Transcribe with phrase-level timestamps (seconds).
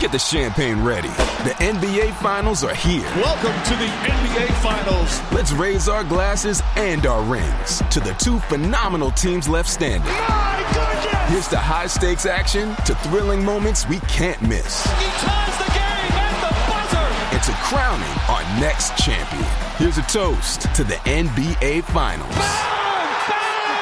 [0.00, 1.08] Get the champagne ready.
[1.08, 3.02] The NBA Finals are here.
[3.16, 5.20] Welcome to the NBA Finals.
[5.32, 10.08] Let's raise our glasses and our rings to the two phenomenal teams left standing.
[10.08, 11.30] My goodness!
[11.30, 16.12] Here's to high stakes action, to thrilling moments we can't miss, He ties the game
[16.12, 17.34] at the buzzer.
[17.36, 19.44] and to crowning our next champion.
[19.76, 22.83] Here's a toast to the NBA Finals.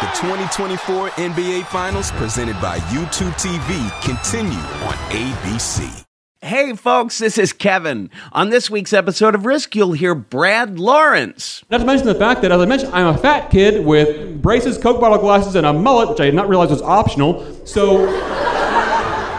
[0.03, 6.05] The 2024 NBA Finals, presented by YouTube TV, continue on ABC.
[6.41, 8.11] Hey, folks, this is Kevin.
[8.33, 11.63] On this week's episode of Risk, you'll hear Brad Lawrence.
[11.71, 14.77] Not to mention the fact that, as I mentioned, I'm a fat kid with braces,
[14.77, 17.65] Coke bottle glasses, and a mullet, which I did not realize was optional.
[17.65, 18.07] So,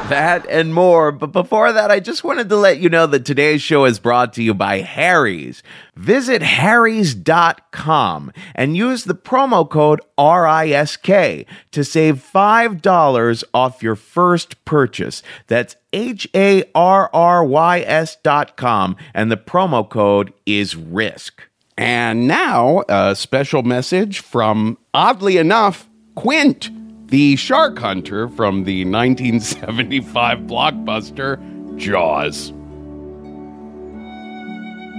[0.10, 1.14] That and more.
[1.14, 4.34] But before that, I just wanted to let you know that today's show is brought
[4.34, 5.64] to you by Harry's.
[5.96, 15.24] Visit harrys.com and use the promo code RISK to save $5 off your first purchase.
[15.48, 21.48] That's H A R R Y S dot com, and the promo code is RISK.
[21.78, 26.70] And now, a special message from, oddly enough, Quint
[27.14, 31.38] the shark hunter from the 1975 blockbuster
[31.78, 32.50] Jaws.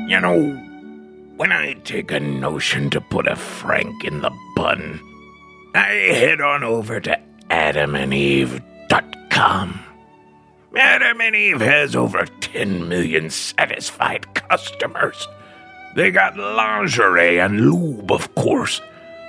[0.09, 0.53] You know,
[1.39, 5.01] when I take a notion to put a Frank in the bun,
[5.75, 9.81] I head on over to adamandeve.com.
[10.77, 15.27] Adam and Eve has over 10 million satisfied customers.
[15.97, 18.81] They got lingerie and lube, of course,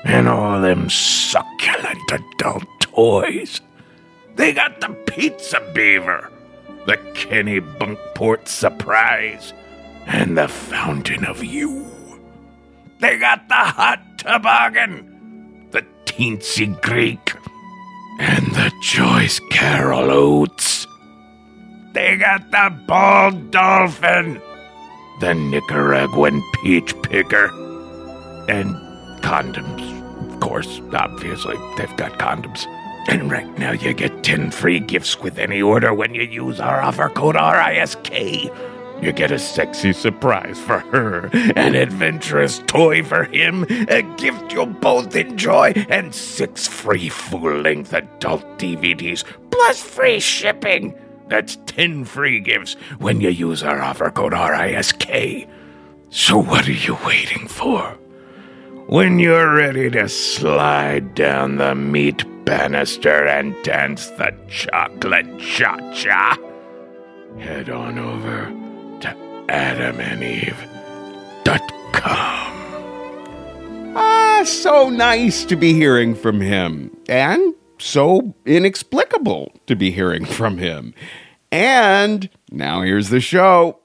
[0.04, 3.62] and all them succulent adult toys.
[4.36, 6.32] They got the pizza beaver,
[6.86, 9.54] the Kennebunkport surprise,
[10.06, 11.86] and the fountain of you.
[13.00, 17.36] They got the hot toboggan, the teensy Greek,
[18.20, 20.88] and the Joyce Carol Oates.
[21.94, 24.42] They got the bald dolphin,
[25.22, 27.48] the Nicaraguan peach picker,
[28.50, 28.76] and
[29.22, 29.94] condoms.
[30.34, 32.66] Of course, obviously, they've got condoms.
[33.08, 36.82] And right now, you get 10 free gifts with any order when you use our
[36.82, 38.52] offer code RISK.
[39.02, 44.68] You get a sexy surprise for her, an adventurous toy for him, a gift you'll
[44.68, 50.96] both enjoy, and six free full length adult DVDs, plus free shipping.
[51.28, 55.48] That's 10 free gifts when you use our offer code RISK.
[56.10, 57.82] So, what are you waiting for?
[58.88, 66.38] When you're ready to slide down the meat banister and dance the chocolate cha cha,
[67.40, 68.46] head on over
[69.02, 69.08] to
[69.48, 70.66] adamandeve.com.
[73.98, 80.58] Ah, so nice to be hearing from him, and so inexplicable to be hearing from
[80.58, 80.94] him.
[81.52, 83.80] And now here's the show.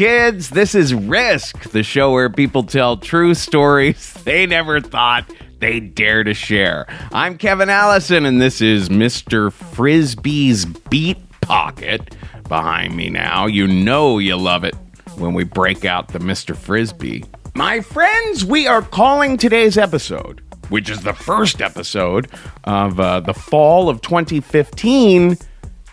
[0.00, 0.48] Kids.
[0.48, 6.24] This is Risk, the show where people tell true stories they never thought they'd dare
[6.24, 6.86] to share.
[7.12, 9.52] I'm Kevin Allison, and this is Mr.
[9.52, 12.16] Frisbee's Beat Pocket
[12.48, 13.44] behind me now.
[13.44, 14.74] You know you love it
[15.18, 16.56] when we break out the Mr.
[16.56, 17.26] Frisbee.
[17.54, 22.30] My friends, we are calling today's episode which is the first episode
[22.64, 25.36] of uh, the fall of 2015,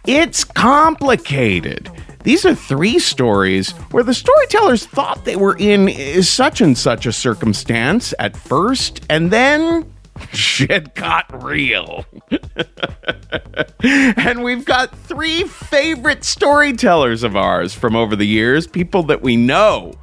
[0.06, 1.92] it's complicated.
[2.28, 7.06] These are three stories where the storytellers thought they were in eh, such and such
[7.06, 9.90] a circumstance at first, and then
[10.34, 12.04] shit got real.
[13.82, 19.38] and we've got three favorite storytellers of ours from over the years, people that we
[19.38, 19.94] know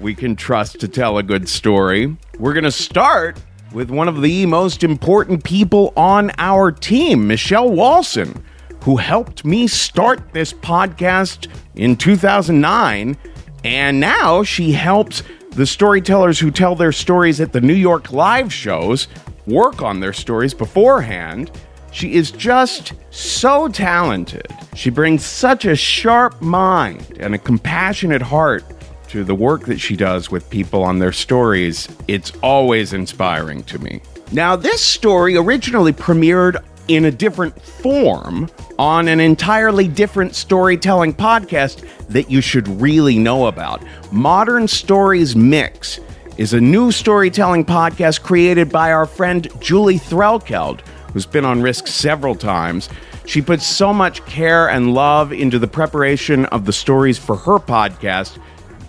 [0.00, 2.16] we can trust to tell a good story.
[2.38, 3.38] We're going to start
[3.74, 8.42] with one of the most important people on our team, Michelle Walson,
[8.84, 13.16] who helped me start this podcast in 2009.
[13.64, 15.22] And now she helps
[15.52, 19.08] the storytellers who tell their stories at the New York live shows
[19.46, 21.50] work on their stories beforehand.
[21.92, 24.46] She is just so talented.
[24.74, 28.64] She brings such a sharp mind and a compassionate heart
[29.08, 31.88] to the work that she does with people on their stories.
[32.06, 34.02] It's always inspiring to me.
[34.30, 41.86] Now, this story originally premiered in a different form on an entirely different storytelling podcast
[42.08, 43.82] that you should really know about.
[44.12, 46.00] Modern Stories Mix
[46.36, 50.80] is a new storytelling podcast created by our friend Julie Threlkeld,
[51.12, 52.88] who's been on Risk several times.
[53.24, 57.58] She puts so much care and love into the preparation of the stories for her
[57.58, 58.38] podcast.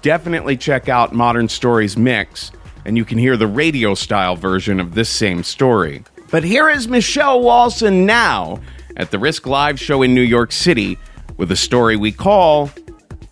[0.01, 2.51] Definitely check out Modern Stories Mix,
[2.83, 6.03] and you can hear the radio style version of this same story.
[6.35, 8.59] But here is Michelle Walson now
[8.97, 10.97] at the Risk Live show in New York City
[11.37, 12.69] with a story we call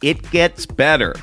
[0.02, 1.14] It Gets Better.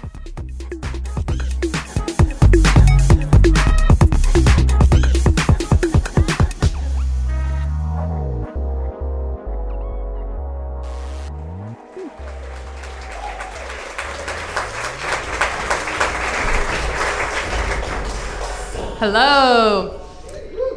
[18.99, 19.99] Hello.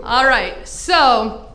[0.05, 0.62] All right.
[0.85, 1.49] So,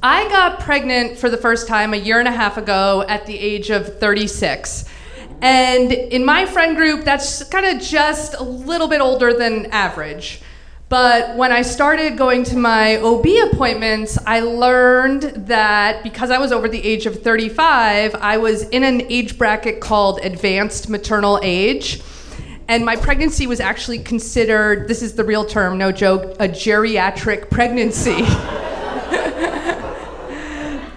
[0.00, 3.36] I got pregnant for the first time a year and a half ago at the
[3.36, 4.84] age of 36.
[5.42, 10.40] And in my friend group, that's kind of just a little bit older than average.
[10.88, 16.52] But when I started going to my OB appointments, I learned that because I was
[16.52, 22.00] over the age of 35, I was in an age bracket called advanced maternal age.
[22.66, 27.50] And my pregnancy was actually considered, this is the real term, no joke, a geriatric
[27.50, 28.10] pregnancy.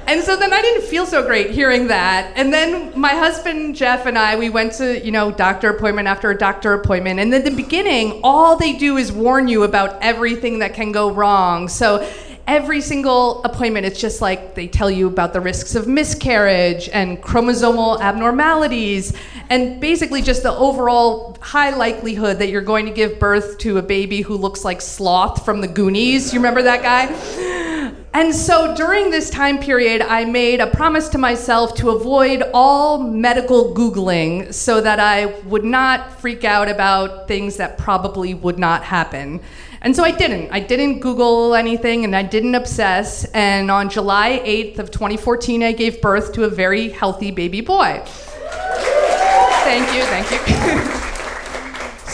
[0.08, 2.32] and so then I didn't feel so great hearing that.
[2.38, 6.34] And then my husband Jeff and I, we went to, you know, doctor appointment after
[6.34, 7.20] doctor appointment.
[7.20, 11.12] And in the beginning, all they do is warn you about everything that can go
[11.12, 11.68] wrong.
[11.68, 12.10] So
[12.48, 17.22] every single appointment, it's just like they tell you about the risks of miscarriage and
[17.22, 19.14] chromosomal abnormalities,
[19.50, 23.82] and basically just the overall high likelihood that you're going to give birth to a
[23.82, 26.34] baby who looks like Sloth from the Goonies.
[26.34, 27.94] You remember that guy?
[28.14, 32.98] And so during this time period, I made a promise to myself to avoid all
[32.98, 38.84] medical Googling so that I would not freak out about things that probably would not
[38.84, 39.42] happen.
[39.82, 40.52] And so I didn't.
[40.52, 43.26] I didn't Google anything and I didn't obsess.
[43.26, 48.02] And on July 8th of 2014, I gave birth to a very healthy baby boy.
[49.66, 51.02] Thank you, thank you.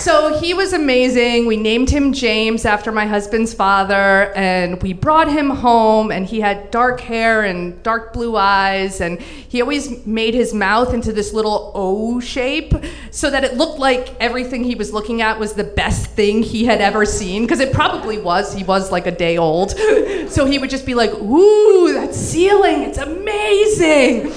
[0.03, 1.45] so he was amazing.
[1.45, 6.11] We named him James after my husband's father, and we brought him home.
[6.11, 10.93] And he had dark hair and dark blue eyes, and he always made his mouth
[10.93, 12.73] into this little O shape
[13.11, 16.65] so that it looked like everything he was looking at was the best thing he
[16.65, 18.53] had ever seen, because it probably was.
[18.53, 19.71] He was like a day old.
[20.27, 24.33] so he would just be like, Ooh, that ceiling, it's amazing.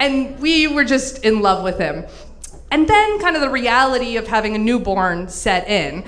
[0.00, 2.04] And we were just in love with him.
[2.70, 6.04] And then, kind of, the reality of having a newborn set in.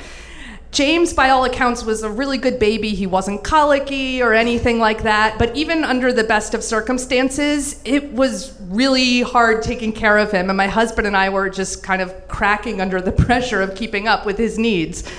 [0.72, 2.90] James, by all accounts, was a really good baby.
[2.90, 5.36] He wasn't colicky or anything like that.
[5.36, 10.48] But even under the best of circumstances, it was really hard taking care of him.
[10.48, 14.06] And my husband and I were just kind of cracking under the pressure of keeping
[14.06, 15.10] up with his needs.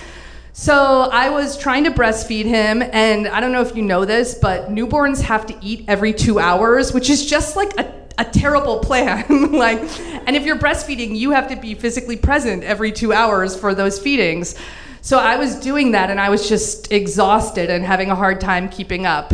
[0.53, 4.36] So I was trying to breastfeed him, and I don't know if you know this,
[4.36, 8.80] but newborns have to eat every two hours, which is just like a a terrible
[8.80, 9.51] plan.
[9.51, 9.80] like,
[10.27, 14.00] and if you're breastfeeding, you have to be physically present every two hours for those
[14.00, 14.56] feedings.
[15.01, 18.70] So I was doing that, and I was just exhausted and having a hard time
[18.70, 19.34] keeping up.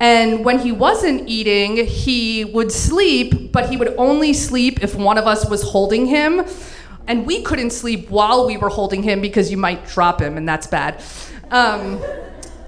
[0.00, 5.18] And when he wasn't eating, he would sleep, but he would only sleep if one
[5.18, 6.44] of us was holding him.
[7.06, 10.48] And we couldn't sleep while we were holding him because you might drop him, and
[10.48, 11.02] that's bad.
[11.50, 12.00] Um,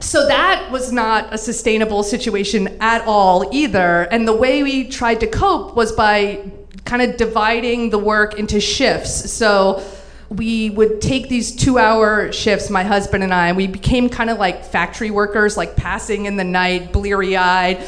[0.00, 4.02] so that was not a sustainable situation at all either.
[4.10, 6.50] And the way we tried to cope was by
[6.84, 9.30] kind of dividing the work into shifts.
[9.30, 9.82] So
[10.30, 14.30] we would take these two hour shifts, my husband and I, and we became kind
[14.30, 17.82] of like factory workers, like passing in the night, bleary eyed.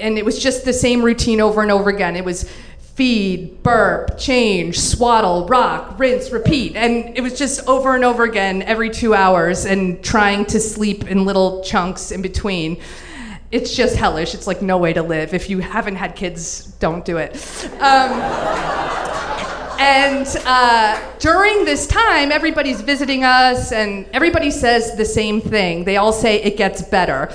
[0.00, 2.16] And it was just the same routine over and over again.
[2.16, 2.50] It was
[2.94, 6.76] feed, burp, change, swaddle, rock, rinse, repeat.
[6.76, 11.10] And it was just over and over again every two hours and trying to sleep
[11.10, 12.80] in little chunks in between.
[13.50, 14.34] It's just hellish.
[14.34, 15.34] It's like no way to live.
[15.34, 17.34] If you haven't had kids, don't do it.
[17.80, 18.12] Um,
[19.80, 25.82] and uh, during this time, everybody's visiting us, and everybody says the same thing.
[25.84, 27.32] They all say it gets better.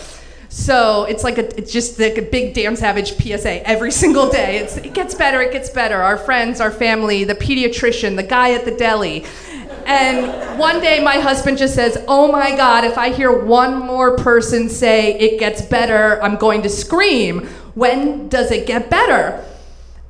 [0.49, 4.57] So it's like a, it's just like a big damn savage PSA every single day.
[4.57, 6.01] It's, it gets better, it gets better.
[6.01, 9.25] Our friends, our family, the pediatrician, the guy at the deli.
[9.85, 14.17] And one day my husband just says, Oh my God, if I hear one more
[14.17, 17.45] person say it gets better, I'm going to scream.
[17.75, 19.45] When does it get better?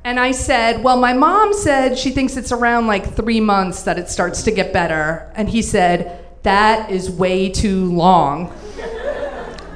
[0.04, 3.98] And I said, Well, my mom said she thinks it's around like three months that
[3.98, 5.30] it starts to get better.
[5.34, 8.52] And he said, That is way too long.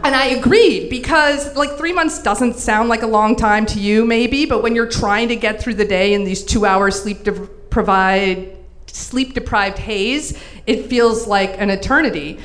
[0.05, 4.05] And I agreed because, like, three months doesn't sound like a long time to you,
[4.05, 7.23] maybe, but when you're trying to get through the day in these two hour sleep,
[7.23, 8.55] de- provide,
[8.87, 12.39] sleep deprived haze, it feels like an eternity.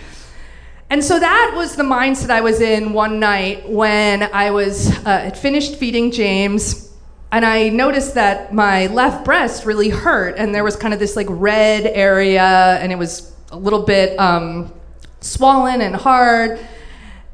[0.90, 5.30] And so that was the mindset I was in one night when I was uh,
[5.32, 6.90] finished feeding James
[7.32, 11.16] and I noticed that my left breast really hurt, and there was kind of this
[11.16, 14.74] like red area, and it was a little bit um,
[15.20, 16.60] swollen and hard.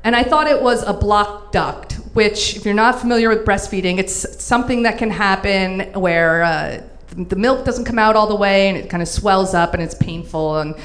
[0.06, 3.98] And I thought it was a blocked duct, which, if you're not familiar with breastfeeding,
[3.98, 8.70] it's something that can happen where uh, the milk doesn't come out all the way
[8.70, 10.60] and it kind of swells up and it's painful.
[10.60, 10.76] And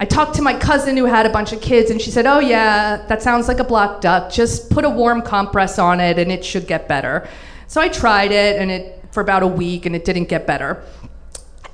[0.00, 2.40] I talked to my cousin who had a bunch of kids, and she said, Oh,
[2.40, 4.32] yeah, that sounds like a blocked duct.
[4.32, 7.28] Just put a warm compress on it and it should get better.
[7.66, 10.82] So I tried it, and it for about a week, and it didn't get better.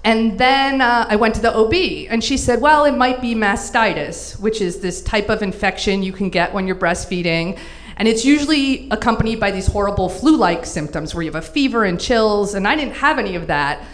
[0.05, 1.75] And then uh, I went to the OB,
[2.11, 6.13] and she said, Well, it might be mastitis, which is this type of infection you
[6.13, 7.59] can get when you're breastfeeding.
[7.97, 11.85] And it's usually accompanied by these horrible flu like symptoms where you have a fever
[11.85, 12.55] and chills.
[12.55, 13.85] And I didn't have any of that.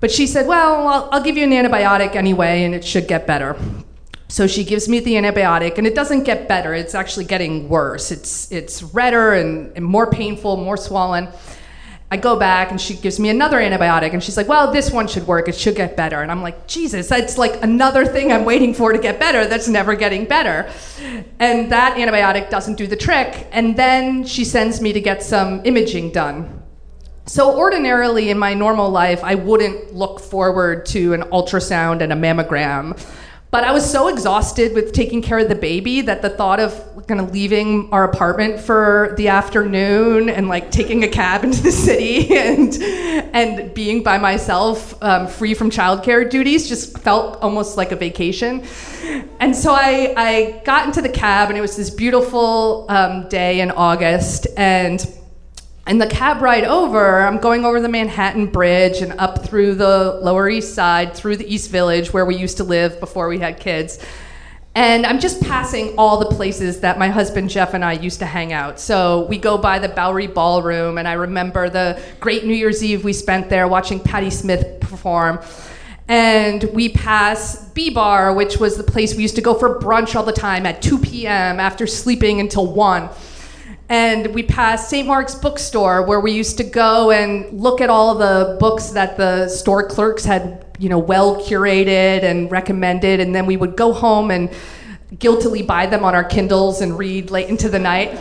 [0.00, 3.26] But she said, Well, I'll, I'll give you an antibiotic anyway, and it should get
[3.26, 3.56] better.
[4.28, 6.72] So she gives me the antibiotic, and it doesn't get better.
[6.72, 8.10] It's actually getting worse.
[8.10, 11.28] It's, it's redder and, and more painful, more swollen.
[12.14, 15.08] I go back and she gives me another antibiotic and she's like, Well, this one
[15.08, 15.48] should work.
[15.48, 16.22] It should get better.
[16.22, 19.66] And I'm like, Jesus, that's like another thing I'm waiting for to get better that's
[19.66, 20.70] never getting better.
[21.40, 23.48] And that antibiotic doesn't do the trick.
[23.50, 26.62] And then she sends me to get some imaging done.
[27.26, 32.16] So, ordinarily in my normal life, I wouldn't look forward to an ultrasound and a
[32.16, 32.96] mammogram.
[33.54, 37.06] But I was so exhausted with taking care of the baby that the thought of
[37.06, 41.70] kind of leaving our apartment for the afternoon and like taking a cab into the
[41.70, 47.92] city and and being by myself, um, free from childcare duties, just felt almost like
[47.92, 48.64] a vacation.
[49.38, 53.60] And so I I got into the cab and it was this beautiful um, day
[53.60, 54.98] in August and
[55.86, 60.18] and the cab ride over, I'm going over the Manhattan Bridge and up through the
[60.22, 63.60] Lower East Side, through the East Village where we used to live before we had
[63.60, 63.98] kids.
[64.74, 68.26] And I'm just passing all the places that my husband Jeff and I used to
[68.26, 68.80] hang out.
[68.80, 73.04] So we go by the Bowery Ballroom, and I remember the great New Year's Eve
[73.04, 75.38] we spent there watching Patti Smith perform.
[76.08, 80.16] And we pass B Bar, which was the place we used to go for brunch
[80.16, 81.60] all the time at 2 p.m.
[81.60, 83.10] after sleeping until 1
[83.88, 85.06] and we passed St.
[85.06, 89.48] Mark's bookstore where we used to go and look at all the books that the
[89.48, 94.30] store clerks had, you know, well curated and recommended and then we would go home
[94.30, 94.50] and
[95.18, 98.18] guiltily buy them on our Kindles and read late into the night.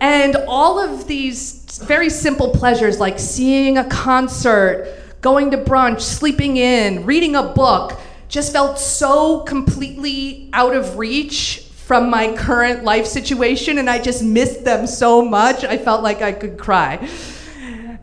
[0.00, 6.58] And all of these very simple pleasures like seeing a concert, going to brunch, sleeping
[6.58, 7.98] in, reading a book
[8.28, 14.22] just felt so completely out of reach from my current life situation and I just
[14.22, 15.64] missed them so much.
[15.64, 17.06] I felt like I could cry.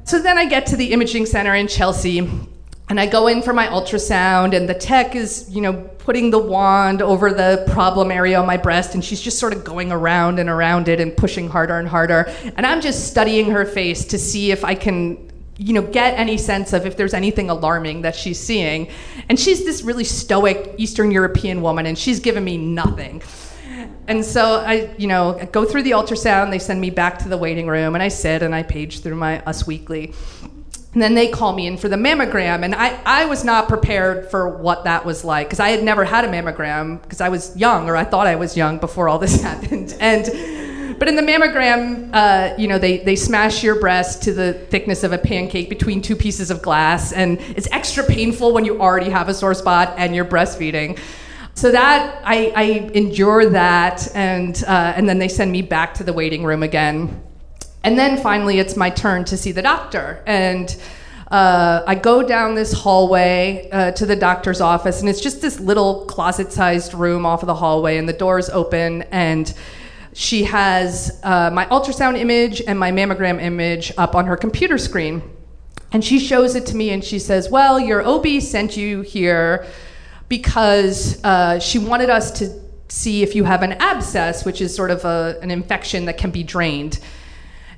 [0.04, 2.20] So then I get to the imaging center in Chelsea
[2.90, 6.38] and I go in for my ultrasound and the tech is, you know, putting the
[6.38, 10.38] wand over the problem area on my breast and she's just sort of going around
[10.38, 12.32] and around it and pushing harder and harder.
[12.56, 16.38] And I'm just studying her face to see if I can you know get any
[16.38, 18.90] sense of if there's anything alarming that she's seeing
[19.30, 23.22] and she's this really stoic eastern european woman and she's given me nothing
[24.12, 26.52] and so I, you know, go through the ultrasound.
[26.52, 29.16] They send me back to the waiting room, and I sit and I page through
[29.16, 30.14] my Us Weekly.
[30.94, 34.30] And then they call me in for the mammogram, and I, I was not prepared
[34.30, 37.56] for what that was like because I had never had a mammogram because I was
[37.56, 39.96] young, or I thought I was young before all this happened.
[40.02, 40.26] And
[41.00, 45.04] But in the mammogram, uh, you know, they, they smash your breast to the thickness
[45.04, 49.10] of a pancake between two pieces of glass, and it's extra painful when you already
[49.10, 51.00] have a sore spot and you're breastfeeding.
[51.62, 52.64] So that I, I
[52.96, 57.22] endure that, and uh, and then they send me back to the waiting room again,
[57.84, 60.76] and then finally it's my turn to see the doctor, and
[61.30, 65.60] uh, I go down this hallway uh, to the doctor's office, and it's just this
[65.60, 69.54] little closet-sized room off of the hallway, and the door's open, and
[70.14, 75.22] she has uh, my ultrasound image and my mammogram image up on her computer screen.
[75.92, 79.68] And she shows it to me and she says, Well, your OB sent you here
[80.32, 82.50] because uh, she wanted us to
[82.88, 86.32] see if you have an abscess, which is sort of a, an infection that can
[86.32, 87.00] be drained.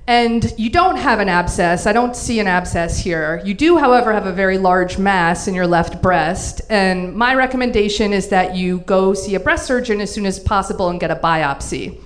[0.06, 1.88] And you don't have an abscess.
[1.88, 3.42] I don't see an abscess here.
[3.44, 6.62] You do, however, have a very large mass in your left breast.
[6.70, 10.90] And my recommendation is that you go see a breast surgeon as soon as possible
[10.90, 12.00] and get a biopsy.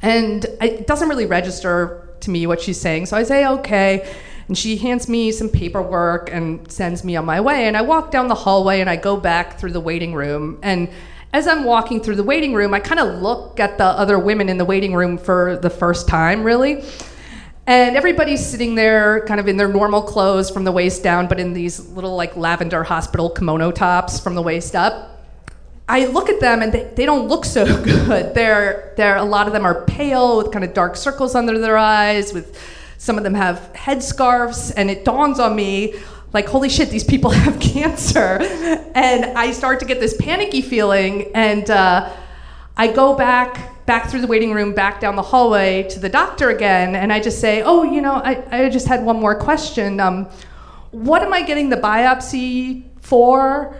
[0.00, 3.06] And it doesn't really register to me what she's saying.
[3.06, 4.12] So I say, okay.
[4.52, 7.66] And she hands me some paperwork and sends me on my way.
[7.68, 10.58] And I walk down the hallway and I go back through the waiting room.
[10.62, 10.90] And
[11.32, 14.50] as I'm walking through the waiting room, I kind of look at the other women
[14.50, 16.84] in the waiting room for the first time, really.
[17.66, 21.40] And everybody's sitting there kind of in their normal clothes from the waist down, but
[21.40, 25.24] in these little like lavender hospital kimono tops from the waist up.
[25.88, 28.34] I look at them and they, they don't look so good.
[28.34, 31.78] They're, they're, a lot of them are pale with kind of dark circles under their
[31.78, 32.54] eyes, with
[33.02, 35.92] some of them have headscarves, and it dawns on me
[36.32, 38.38] like, holy shit, these people have cancer.
[38.94, 42.12] And I start to get this panicky feeling, and uh,
[42.76, 46.50] I go back back through the waiting room, back down the hallway to the doctor
[46.50, 49.98] again, and I just say, oh, you know, I, I just had one more question.
[49.98, 50.26] Um,
[50.92, 53.76] what am I getting the biopsy for?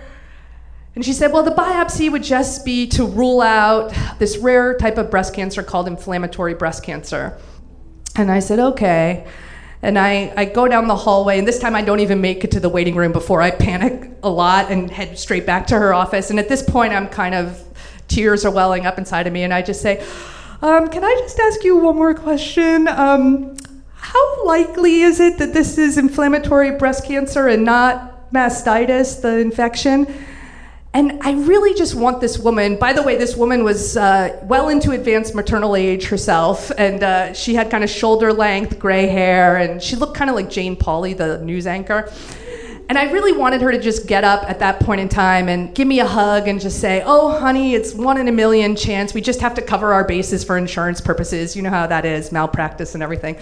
[0.97, 4.99] And she said, well, the biopsy would just be to rule out this rare type
[4.99, 7.39] of breast cancer called inflammatory breast cancer.
[8.17, 9.27] And I said, okay.
[9.81, 12.53] And I, I go down the hallway, and this time I don't even make it
[12.53, 15.93] to the waiting room before I panic a lot and head straight back to her
[15.93, 16.31] office.
[16.31, 17.61] And at this point, I'm kind of,
[18.07, 20.05] tears are welling up inside of me, and I just say,
[20.61, 22.87] um, Can I just ask you one more question?
[22.87, 23.57] Um,
[23.95, 30.07] how likely is it that this is inflammatory breast cancer and not mastitis, the infection?
[30.95, 32.77] And I really just want this woman.
[32.77, 37.33] By the way, this woman was uh, well into advanced maternal age herself, and uh,
[37.33, 40.77] she had kind of shoulder length gray hair, and she looked kind of like Jane
[40.77, 42.13] Pauley, the news anchor.
[42.91, 45.75] And I really wanted her to just get up at that point in time and
[45.75, 49.15] give me a hug and just say, Oh, honey, it's one in a million chance.
[49.15, 51.57] We just have to cover our bases for insurance purposes.
[51.57, 53.39] You know how that is, malpractice and everything.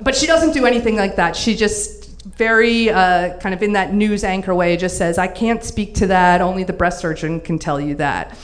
[0.00, 1.34] But she doesn't do anything like that.
[1.34, 5.64] She just very uh, kind of in that news anchor way, just says, I can't
[5.64, 8.36] speak to that, only the breast surgeon can tell you that.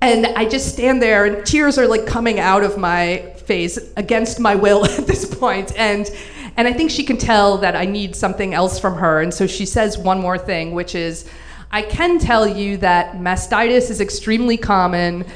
[0.00, 4.40] And I just stand there, and tears are like coming out of my face against
[4.40, 5.72] my will at this point.
[5.76, 6.10] And,
[6.56, 9.20] and I think she can tell that I need something else from her.
[9.20, 11.28] And so she says one more thing, which is,
[11.70, 15.26] I can tell you that mastitis is extremely common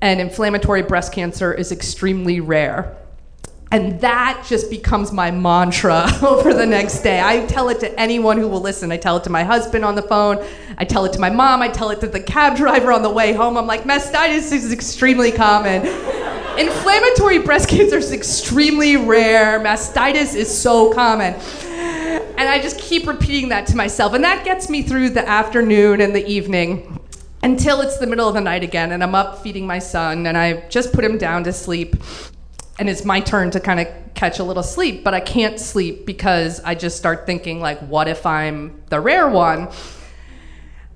[0.00, 2.96] and inflammatory breast cancer is extremely rare.
[3.70, 7.20] And that just becomes my mantra over the next day.
[7.22, 8.90] I tell it to anyone who will listen.
[8.90, 10.42] I tell it to my husband on the phone.
[10.78, 11.60] I tell it to my mom.
[11.60, 13.56] I tell it to the cab driver on the way home.
[13.58, 15.86] I'm like, mastitis is extremely common.
[16.58, 19.60] Inflammatory breast cancer is extremely rare.
[19.60, 21.34] Mastitis is so common.
[21.34, 24.14] And I just keep repeating that to myself.
[24.14, 27.00] And that gets me through the afternoon and the evening
[27.42, 28.92] until it's the middle of the night again.
[28.92, 30.26] And I'm up feeding my son.
[30.26, 31.96] And I just put him down to sleep
[32.78, 36.06] and it's my turn to kind of catch a little sleep but i can't sleep
[36.06, 39.68] because i just start thinking like what if i'm the rare one?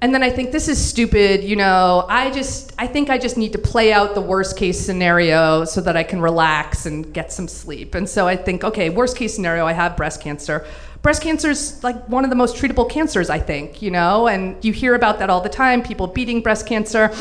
[0.00, 3.36] And then i think this is stupid you know i just i think i just
[3.36, 7.32] need to play out the worst case scenario so that i can relax and get
[7.32, 7.94] some sleep.
[7.94, 10.66] And so i think okay worst case scenario i have breast cancer.
[11.02, 14.26] Breast cancer is like one of the most treatable cancers i think you know?
[14.26, 17.12] And you hear about that all the time people beating breast cancer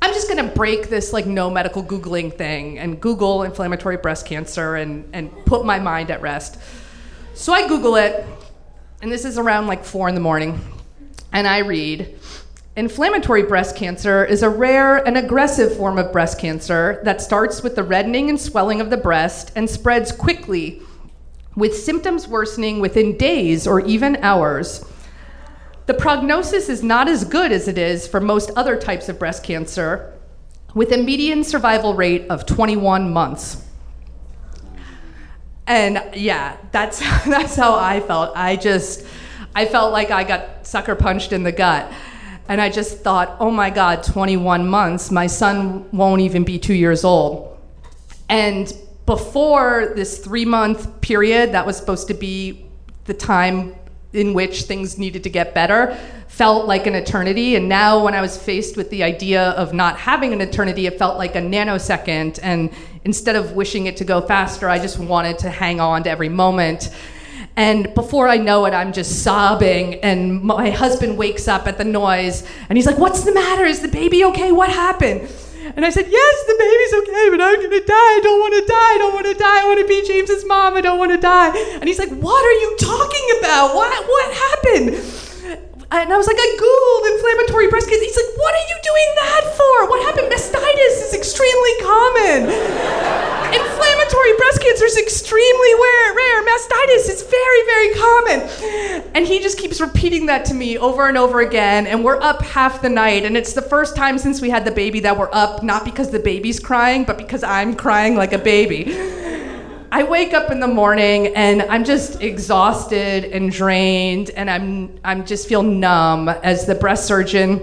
[0.00, 4.76] I'm just gonna break this like no medical Googling thing and Google inflammatory breast cancer
[4.76, 6.58] and, and put my mind at rest.
[7.34, 8.26] So I Google it,
[9.02, 10.60] and this is around like four in the morning,
[11.32, 12.18] and I read
[12.78, 17.74] Inflammatory breast cancer is a rare and aggressive form of breast cancer that starts with
[17.74, 20.80] the reddening and swelling of the breast and spreads quickly,
[21.56, 24.84] with symptoms worsening within days or even hours.
[25.88, 29.42] The prognosis is not as good as it is for most other types of breast
[29.42, 30.12] cancer,
[30.74, 33.64] with a median survival rate of 21 months.
[35.66, 38.36] And yeah, that's that's how I felt.
[38.36, 39.06] I just
[39.54, 41.90] I felt like I got sucker punched in the gut.
[42.48, 45.10] And I just thought, "Oh my god, 21 months.
[45.10, 47.56] My son won't even be 2 years old."
[48.28, 48.70] And
[49.06, 52.66] before this three month period that was supposed to be
[53.06, 53.74] the time
[54.12, 57.56] in which things needed to get better felt like an eternity.
[57.56, 60.98] And now, when I was faced with the idea of not having an eternity, it
[60.98, 62.38] felt like a nanosecond.
[62.42, 62.70] And
[63.04, 66.28] instead of wishing it to go faster, I just wanted to hang on to every
[66.28, 66.90] moment.
[67.56, 69.96] And before I know it, I'm just sobbing.
[69.96, 73.64] And my husband wakes up at the noise and he's like, What's the matter?
[73.64, 74.52] Is the baby okay?
[74.52, 75.28] What happened?
[75.76, 78.10] And I said, Yes, the baby's okay, but I'm gonna die.
[78.16, 78.92] I don't wanna die.
[78.94, 79.62] I don't wanna die.
[79.62, 80.74] I wanna be James's mom.
[80.74, 81.56] I don't wanna die.
[81.80, 83.74] And he's like, What are you talking about?
[83.74, 85.17] What, what happened?
[85.90, 88.04] And I was like, I Googled inflammatory breast cancer.
[88.04, 89.88] He's like, What are you doing that for?
[89.88, 90.28] What happened?
[90.30, 92.40] Mastitis is extremely common.
[93.48, 96.44] Inflammatory breast cancer is extremely rare, rare.
[96.44, 99.08] Mastitis is very, very common.
[99.14, 101.86] And he just keeps repeating that to me over and over again.
[101.86, 103.24] And we're up half the night.
[103.24, 106.10] And it's the first time since we had the baby that we're up, not because
[106.10, 108.94] the baby's crying, but because I'm crying like a baby.
[109.90, 115.24] I wake up in the morning and I'm just exhausted and drained and I'm I'm
[115.24, 117.62] just feel numb as the breast surgeon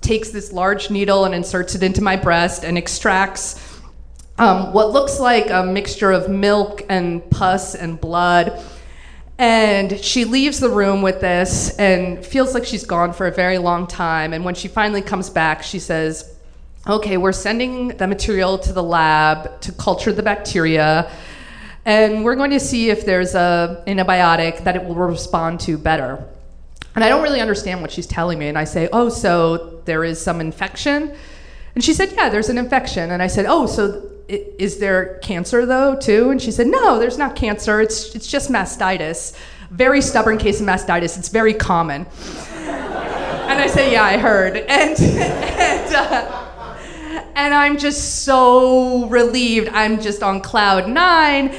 [0.00, 3.80] takes this large needle and inserts it into my breast and extracts
[4.36, 8.60] um, what looks like a mixture of milk and pus and blood.
[9.38, 13.58] And she leaves the room with this and feels like she's gone for a very
[13.58, 14.32] long time.
[14.32, 16.34] And when she finally comes back, she says,
[16.86, 21.10] Okay, we're sending the material to the lab to culture the bacteria.
[21.84, 26.24] And we're going to see if there's a antibiotic that it will respond to better.
[26.94, 28.48] And I don't really understand what she's telling me.
[28.48, 31.14] And I say, Oh, so there is some infection?
[31.74, 33.10] And she said, Yeah, there's an infection.
[33.10, 36.30] And I said, Oh, so is there cancer though too?
[36.30, 37.80] And she said, no, there's not cancer.
[37.80, 39.36] It's it's just mastitis.
[39.70, 41.18] Very stubborn case of mastitis.
[41.18, 42.06] It's very common.
[42.54, 44.56] and I say, yeah, I heard.
[44.68, 46.40] And and, uh,
[47.34, 49.68] and I'm just so relieved.
[49.68, 51.54] I'm just on cloud nine.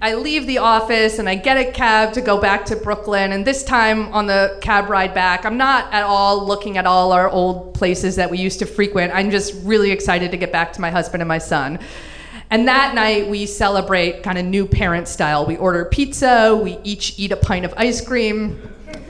[0.00, 3.32] I leave the office and I get a cab to go back to Brooklyn.
[3.32, 7.10] And this time on the cab ride back, I'm not at all looking at all
[7.10, 9.12] our old places that we used to frequent.
[9.12, 11.80] I'm just really excited to get back to my husband and my son.
[12.50, 15.44] And that night, we celebrate kind of new parent style.
[15.44, 18.52] We order pizza, we each eat a pint of ice cream,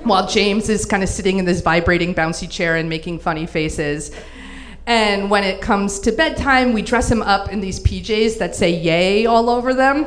[0.05, 4.11] while James is kind of sitting in this vibrating, bouncy chair and making funny faces.
[4.87, 8.71] And when it comes to bedtime, we dress him up in these PJs that say
[8.71, 10.07] yay all over them.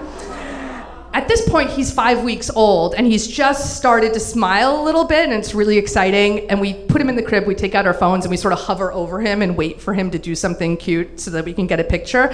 [1.13, 5.03] At this point, he's five weeks old and he's just started to smile a little
[5.03, 6.49] bit, and it's really exciting.
[6.49, 8.53] And we put him in the crib, we take out our phones, and we sort
[8.53, 11.53] of hover over him and wait for him to do something cute so that we
[11.53, 12.33] can get a picture.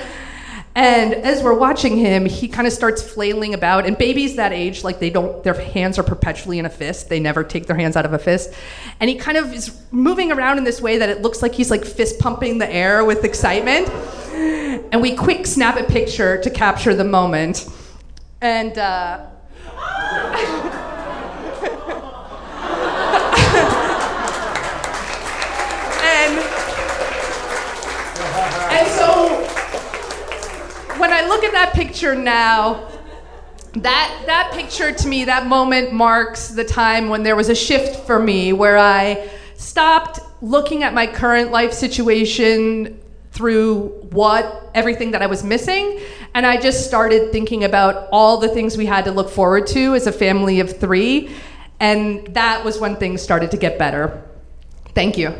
[0.76, 3.88] And as we're watching him, he kind of starts flailing about.
[3.88, 7.10] And babies that age, like they don't, their hands are perpetually in a fist.
[7.10, 8.54] They never take their hands out of a fist.
[9.00, 11.72] And he kind of is moving around in this way that it looks like he's
[11.72, 13.90] like fist pumping the air with excitement.
[14.94, 17.68] And we quick snap a picture to capture the moment.
[18.40, 19.26] And, uh,
[26.04, 26.38] and,
[28.72, 29.44] and so
[31.00, 32.88] when I look at that picture now,
[33.74, 38.06] that that picture to me, that moment marks the time when there was a shift
[38.06, 43.00] for me where I stopped looking at my current life situation
[43.38, 46.02] through what everything that I was missing
[46.34, 49.94] and I just started thinking about all the things we had to look forward to
[49.94, 51.30] as a family of 3
[51.80, 54.24] and that was when things started to get better.
[54.96, 55.36] Thank you.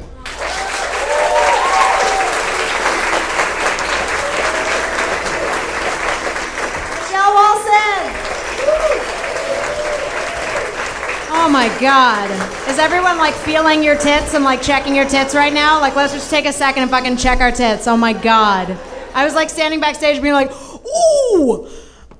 [11.48, 12.30] Oh my God.
[12.68, 15.80] Is everyone like feeling your tits and like checking your tits right now?
[15.80, 17.88] Like, let's just take a second and fucking check our tits.
[17.88, 18.78] Oh my God.
[19.14, 21.70] I was like standing backstage being like, ooh,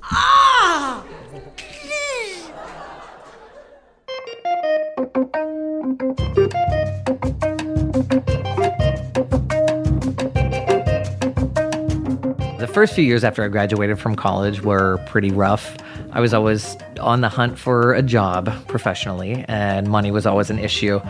[0.02, 1.04] ah.
[12.56, 15.76] The first few years after I graduated from college were pretty rough.
[16.12, 20.58] I was always on the hunt for a job professionally, and money was always an
[20.58, 21.00] issue.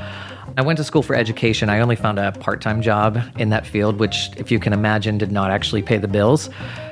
[0.57, 1.69] I went to school for education.
[1.71, 5.17] I only found a part time job in that field, which, if you can imagine,
[5.17, 6.51] did not actually pay the bills.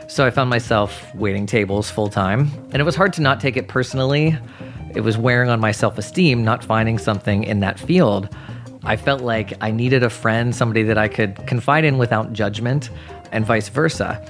[0.08, 2.50] So I found myself waiting tables full time.
[2.70, 4.38] And it was hard to not take it personally.
[4.94, 8.28] It was wearing on my self esteem not finding something in that field.
[8.84, 12.88] I felt like I needed a friend, somebody that I could confide in without judgment,
[13.32, 14.24] and vice versa.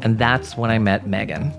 [0.00, 1.52] And that's when I met Megan.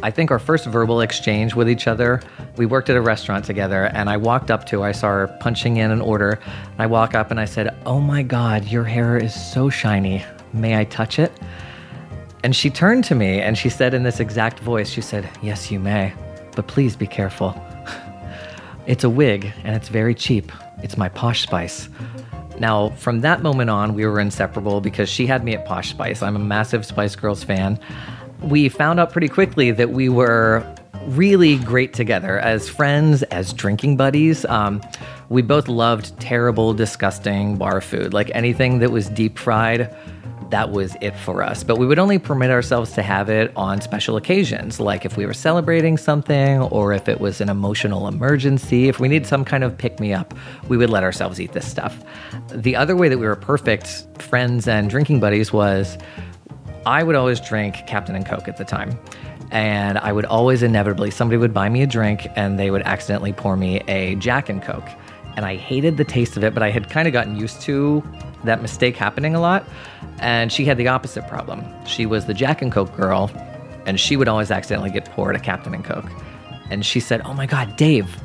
[0.00, 2.22] I think our first verbal exchange with each other,
[2.56, 5.26] we worked at a restaurant together, and I walked up to her, I saw her
[5.40, 6.38] punching in an order.
[6.78, 10.24] I walk up and I said, Oh my God, your hair is so shiny.
[10.52, 11.32] May I touch it?
[12.44, 15.68] And she turned to me and she said in this exact voice, she said, Yes,
[15.70, 16.12] you may,
[16.54, 17.60] but please be careful.
[18.86, 20.52] it's a wig and it's very cheap.
[20.80, 21.88] It's my Posh Spice.
[22.60, 26.22] Now, from that moment on, we were inseparable because she had me at Posh Spice.
[26.22, 27.80] I'm a massive Spice Girls fan.
[28.42, 30.64] We found out pretty quickly that we were
[31.06, 34.44] really great together as friends, as drinking buddies.
[34.44, 34.80] Um,
[35.28, 39.94] we both loved terrible, disgusting bar food, like anything that was deep fried.
[40.50, 41.62] That was it for us.
[41.62, 45.26] But we would only permit ourselves to have it on special occasions, like if we
[45.26, 48.88] were celebrating something or if it was an emotional emergency.
[48.88, 50.32] If we need some kind of pick me up,
[50.68, 52.02] we would let ourselves eat this stuff.
[52.50, 55.98] The other way that we were perfect friends and drinking buddies was
[56.88, 58.98] I would always drink Captain and Coke at the time
[59.50, 63.34] and I would always inevitably somebody would buy me a drink and they would accidentally
[63.34, 64.88] pour me a Jack and Coke.
[65.36, 68.02] And I hated the taste of it, but I had kind of gotten used to
[68.44, 69.66] that mistake happening a lot.
[70.18, 71.62] And she had the opposite problem.
[71.84, 73.30] She was the Jack and Coke girl,
[73.84, 76.10] and she would always accidentally get poured a Captain and Coke.
[76.70, 78.16] And she said, "Oh my god, Dave,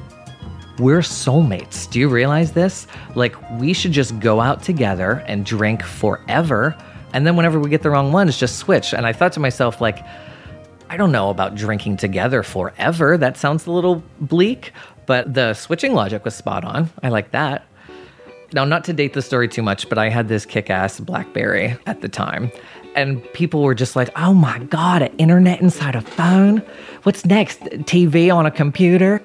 [0.80, 1.90] we're soulmates.
[1.92, 2.88] Do you realize this?
[3.14, 6.78] Like we should just go out together and drink forever."
[7.14, 8.94] And then whenever we get the wrong ones, just switch.
[8.94, 10.04] And I thought to myself, like,
[10.90, 13.18] I don't know about drinking together forever.
[13.18, 14.74] That sounds a little bleak,
[15.06, 16.90] but the switching logic was spot on.
[17.02, 17.66] I like that.
[18.54, 21.76] Now, not to date the story too much, but I had this kick ass Blackberry
[21.88, 22.52] at the time.
[22.96, 26.60] And people were just like, oh my God, an internet inside a phone?
[27.02, 27.62] What's next?
[27.62, 29.24] TV on a computer?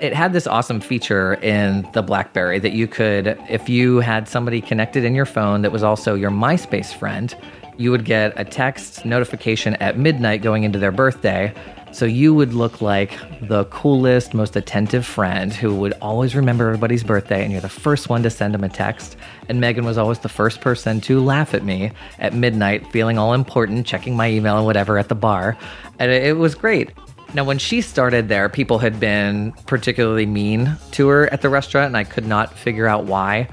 [0.00, 4.60] It had this awesome feature in the Blackberry that you could, if you had somebody
[4.60, 7.34] connected in your phone that was also your MySpace friend,
[7.76, 11.54] you would get a text notification at midnight going into their birthday.
[11.92, 17.04] So you would look like the coolest, most attentive friend who would always remember everybody's
[17.04, 19.16] birthday, and you're the first one to send them a text.
[19.48, 23.34] And Megan was always the first person to laugh at me at midnight, feeling all
[23.34, 25.56] important, checking my email and whatever at the bar.
[25.98, 26.90] And it was great.
[27.34, 31.86] Now, when she started there, people had been particularly mean to her at the restaurant,
[31.86, 33.48] and I could not figure out why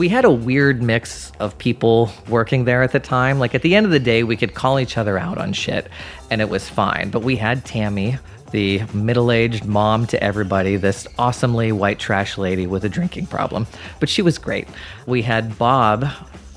[0.00, 3.38] we had a weird mix of people working there at the time.
[3.38, 5.88] Like at the end of the day, we could call each other out on shit
[6.30, 7.10] and it was fine.
[7.10, 8.16] But we had Tammy,
[8.50, 13.66] the middle aged mom to everybody, this awesomely white trash lady with a drinking problem.
[13.98, 14.68] But she was great.
[15.04, 16.08] We had Bob.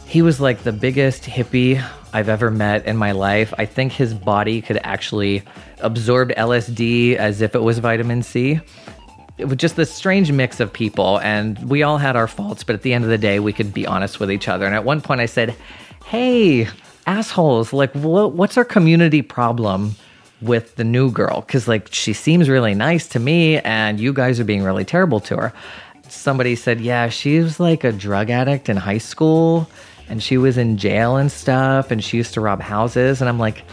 [0.05, 3.53] He was like the biggest hippie I've ever met in my life.
[3.57, 5.43] I think his body could actually
[5.83, 8.59] absorb LSD as if it was vitamin C.
[9.37, 12.75] It was just this strange mix of people and we all had our faults but
[12.75, 14.65] at the end of the day we could be honest with each other.
[14.65, 15.55] And at one point i said
[16.05, 16.67] hey
[17.05, 19.95] assholes like what, what's our community problem
[20.41, 21.41] with the new girl?
[21.41, 25.19] Because like she seems really nice to me and you guys are being really terrible
[25.21, 25.53] to her
[26.09, 29.67] somebody said yeah she was like a drug addict in high school
[30.09, 33.19] and she was in jail and stuff and she used to rob houses.
[33.19, 33.63] And i'm like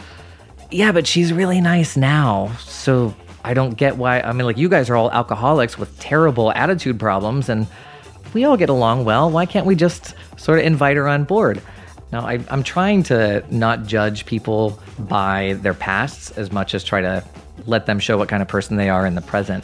[0.71, 4.21] yeah but she's really nice now so I don't get why.
[4.21, 7.67] I mean, like, you guys are all alcoholics with terrible attitude problems, and
[8.33, 9.29] we all get along well.
[9.29, 11.61] Why can't we just sort of invite her on board?
[12.11, 17.01] Now, I, am trying to not judge people by their pasts as much as try
[17.01, 17.23] to
[17.65, 19.63] let them show what kind of person they are in the present.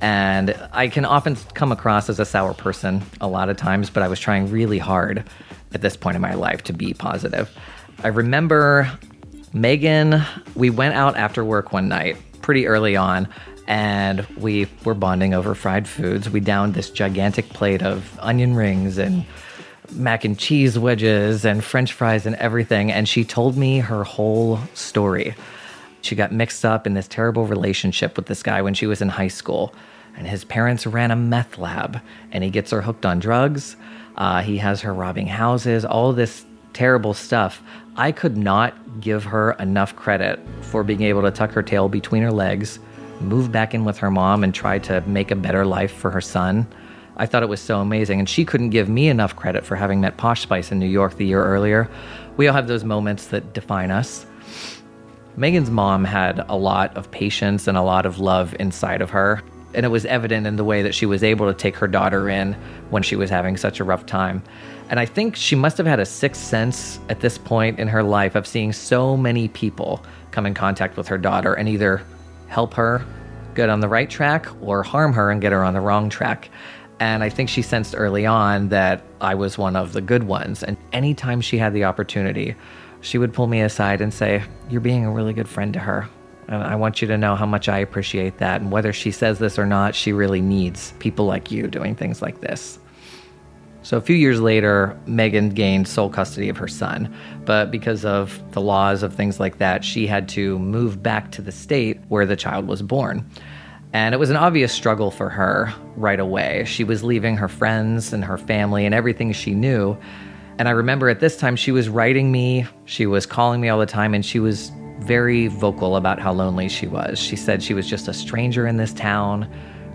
[0.00, 4.02] And I can often come across as a sour person a lot of times, but
[4.02, 5.24] I was trying really hard
[5.74, 7.50] at this point in my life to be positive.
[8.04, 8.90] I remember
[9.52, 10.22] Megan,
[10.54, 13.28] we went out after work one night pretty early on
[13.66, 16.30] and we were bonding over fried foods.
[16.30, 19.26] We downed this gigantic plate of onion rings and
[19.92, 22.90] mac and cheese wedges and french fries and everything.
[22.90, 25.34] And she told me her whole story.
[26.00, 29.08] She got mixed up in this terrible relationship with this guy when she was in
[29.10, 29.74] high school.
[30.16, 32.00] And his parents ran a meth lab,
[32.32, 33.76] and he gets her hooked on drugs.
[34.16, 37.62] Uh, he has her robbing houses, all this terrible stuff.
[37.98, 42.22] I could not give her enough credit for being able to tuck her tail between
[42.22, 42.78] her legs,
[43.20, 46.20] move back in with her mom, and try to make a better life for her
[46.20, 46.64] son.
[47.16, 48.20] I thought it was so amazing.
[48.20, 51.16] And she couldn't give me enough credit for having met Posh Spice in New York
[51.16, 51.90] the year earlier.
[52.36, 54.24] We all have those moments that define us.
[55.36, 59.42] Megan's mom had a lot of patience and a lot of love inside of her.
[59.74, 62.28] And it was evident in the way that she was able to take her daughter
[62.28, 62.54] in
[62.90, 64.44] when she was having such a rough time.
[64.88, 68.02] And I think she must have had a sixth sense at this point in her
[68.02, 72.02] life of seeing so many people come in contact with her daughter and either
[72.46, 73.04] help her
[73.54, 76.48] get on the right track or harm her and get her on the wrong track.
[77.00, 80.62] And I think she sensed early on that I was one of the good ones.
[80.62, 82.56] And anytime she had the opportunity,
[83.00, 86.08] she would pull me aside and say, You're being a really good friend to her.
[86.48, 88.62] And I want you to know how much I appreciate that.
[88.62, 92.22] And whether she says this or not, she really needs people like you doing things
[92.22, 92.78] like this.
[93.82, 97.14] So a few years later, Megan gained sole custody of her son.
[97.44, 101.42] But because of the laws of things like that, she had to move back to
[101.42, 103.28] the state where the child was born.
[103.92, 106.64] And it was an obvious struggle for her right away.
[106.66, 109.96] She was leaving her friends and her family and everything she knew.
[110.58, 113.78] And I remember at this time, she was writing me, she was calling me all
[113.78, 117.18] the time, and she was very vocal about how lonely she was.
[117.18, 119.48] She said she was just a stranger in this town.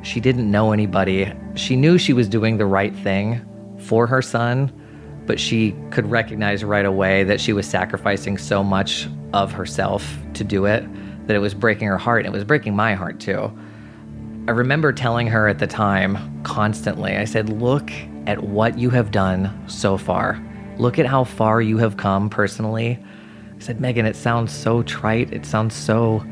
[0.04, 1.32] She didn't know anybody.
[1.56, 3.46] She knew she was doing the right thing
[3.84, 4.72] for her son,
[5.26, 10.43] but she could recognize right away that she was sacrificing so much of herself to
[10.43, 10.84] do it
[11.28, 12.26] that it was breaking her heart.
[12.26, 13.52] And it was breaking my heart too.
[14.48, 17.91] I remember telling her at the time constantly, I said, Look
[18.26, 20.41] at what you have done so far.
[20.78, 23.00] Look at how far you have come personally.
[23.56, 25.32] I said, Megan, it sounds so trite.
[25.32, 26.26] It sounds so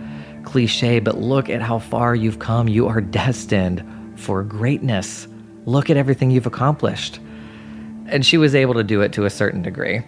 [0.44, 2.68] cliche, but look at how far you've come.
[2.68, 3.84] You are destined
[4.18, 5.28] for greatness.
[5.66, 7.20] Look at everything you've accomplished.
[8.12, 10.02] And she was able to do it to a certain degree.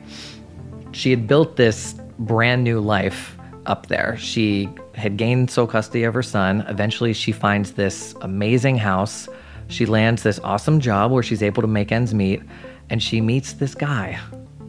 [0.92, 4.18] She had built this brand new life up there.
[4.18, 6.66] She had gained sole custody of her son.
[6.68, 9.28] Eventually, she finds this amazing house.
[9.70, 12.44] She lands this awesome job where she's able to make ends meet,
[12.90, 14.20] and she meets this guy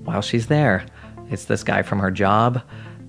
[0.04, 0.86] while she's there.
[1.30, 2.62] It's this guy from her job.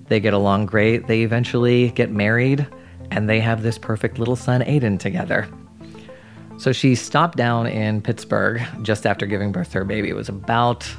[0.08, 1.06] They get along great.
[1.06, 2.66] They eventually get married,
[3.10, 5.48] and they have this perfect little son, Aiden, together.
[6.58, 10.08] So she stopped down in Pittsburgh just after giving birth to her baby.
[10.08, 10.90] It was about,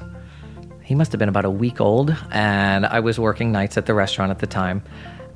[0.84, 3.94] he must have been about a week old, and I was working nights at the
[3.94, 4.84] restaurant at the time.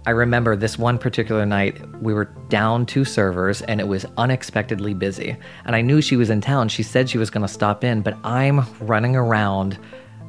[0.05, 4.95] I remember this one particular night, we were down two servers and it was unexpectedly
[4.95, 5.38] busy.
[5.63, 6.69] And I knew she was in town.
[6.69, 9.77] She said she was going to stop in, but I'm running around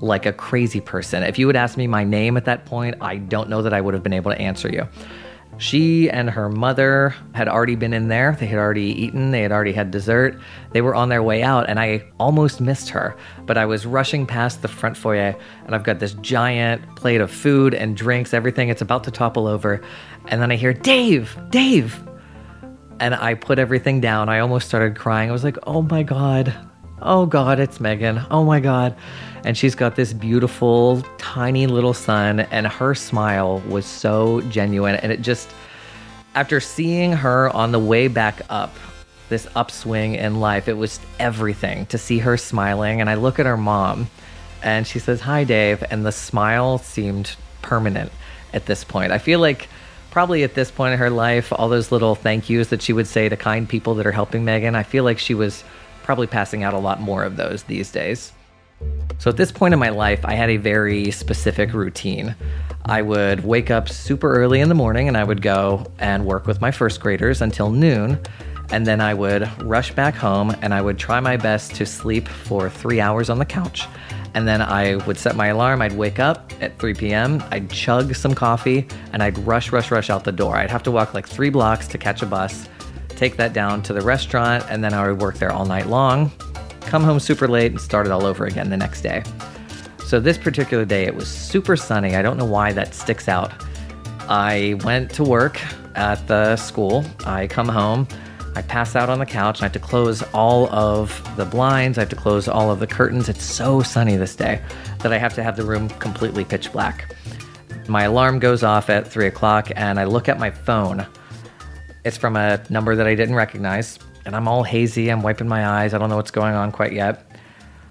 [0.02, 1.22] like a crazy person.
[1.22, 3.81] If you would ask me my name at that point, I don't know that I
[3.81, 4.87] would have been able to answer you.
[5.62, 8.37] She and her mother had already been in there.
[8.38, 10.40] They had already eaten, they had already had dessert.
[10.72, 13.16] They were on their way out, and I almost missed her.
[13.46, 17.31] But I was rushing past the front foyer, and I've got this giant plate of
[17.31, 18.70] food and drinks, everything.
[18.70, 19.81] It's about to topple over.
[20.27, 22.03] And then I hear, Dave, Dave.
[22.98, 24.29] And I put everything down.
[24.29, 25.31] I almost started crying.
[25.31, 26.53] I was like, oh my God.
[27.03, 28.23] Oh God, it's Megan.
[28.31, 28.97] Oh my God
[29.45, 34.95] and she's got this beautiful, tiny little son, and her smile was so genuine.
[34.97, 35.51] And it just,
[36.35, 38.75] after seeing her on the way back up,
[39.29, 43.01] this upswing in life, it was everything to see her smiling.
[43.01, 44.09] And I look at her mom,
[44.62, 45.83] and she says, Hi, Dave.
[45.91, 48.12] And the smile seemed permanent
[48.53, 49.11] at this point.
[49.11, 49.69] I feel like
[50.11, 53.07] probably at this point in her life, all those little thank yous that she would
[53.07, 55.65] say to kind people that are helping Megan, I feel like she was
[56.03, 58.33] probably passing out a lot more of those these days.
[59.19, 62.35] So at this point in my life, I had a very specific routine.
[62.85, 66.47] I would wake up super early in the morning and I would go and work
[66.47, 68.19] with my first graders until noon.
[68.71, 72.27] And then I would rush back home and I would try my best to sleep
[72.27, 73.87] for three hours on the couch.
[74.35, 75.83] And then I would set my alarm.
[75.83, 77.45] I'd wake up at 3 p.m.
[77.51, 80.57] I'd chug some coffee and I'd rush, rush, rush out the door.
[80.57, 82.67] I'd have to walk like three blocks to catch a bus,
[83.23, 86.31] take that down to the restaurant, and then I would work there all night long
[86.93, 89.23] come home super late, and start it all over again the next day.
[90.05, 92.17] So, this particular day, it was super sunny.
[92.17, 93.51] I don't know why that sticks out.
[94.29, 95.59] I went to work
[95.95, 97.03] at the school.
[97.25, 98.07] I come home.
[98.55, 99.63] I pass out on the couch.
[99.63, 101.97] I have to close all of the blinds.
[101.97, 103.31] I have to close all of the curtains.
[103.31, 104.61] It's so sunny this day
[104.99, 107.15] that I have to have the room completely pitch black.
[107.89, 111.07] My alarm goes off at three o'clock, and I look at my phone.
[112.05, 115.09] It's from a number that I didn't recognize and I'm all hazy.
[115.09, 115.95] I'm wiping my eyes.
[115.95, 117.31] I don't know what's going on quite yet.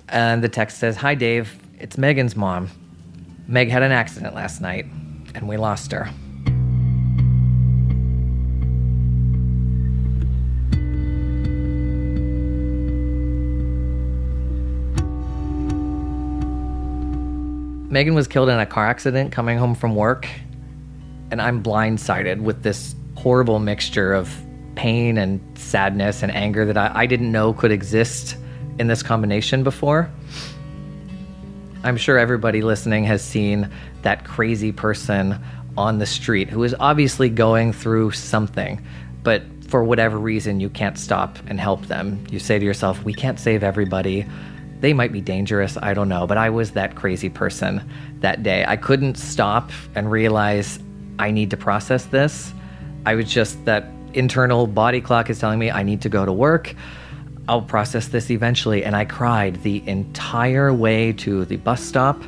[0.10, 1.58] And the text says, Hi, Dave.
[1.80, 2.70] It's Megan's mom.
[3.48, 4.86] Meg had an accident last night,
[5.34, 6.10] and we lost her.
[17.90, 20.28] Megan was killed in a car accident coming home from work,
[21.30, 24.36] and I'm blindsided with this horrible mixture of
[24.76, 28.36] pain and sadness and anger that I, I didn't know could exist
[28.80, 30.10] in this combination before.
[31.84, 33.70] I'm sure everybody listening has seen
[34.02, 35.40] that crazy person
[35.78, 38.84] on the street who is obviously going through something,
[39.24, 42.24] but for whatever reason, you can't stop and help them.
[42.30, 44.26] You say to yourself, We can't save everybody.
[44.80, 45.78] They might be dangerous.
[45.78, 46.28] I don't know.
[46.28, 47.88] But I was that crazy person
[48.20, 48.66] that day.
[48.68, 50.80] I couldn't stop and realize
[51.20, 52.52] I need to process this.
[53.06, 56.34] I was just that internal body clock is telling me I need to go to
[56.34, 56.76] work.
[57.48, 58.84] I'll process this eventually.
[58.84, 62.22] And I cried the entire way to the bus stop.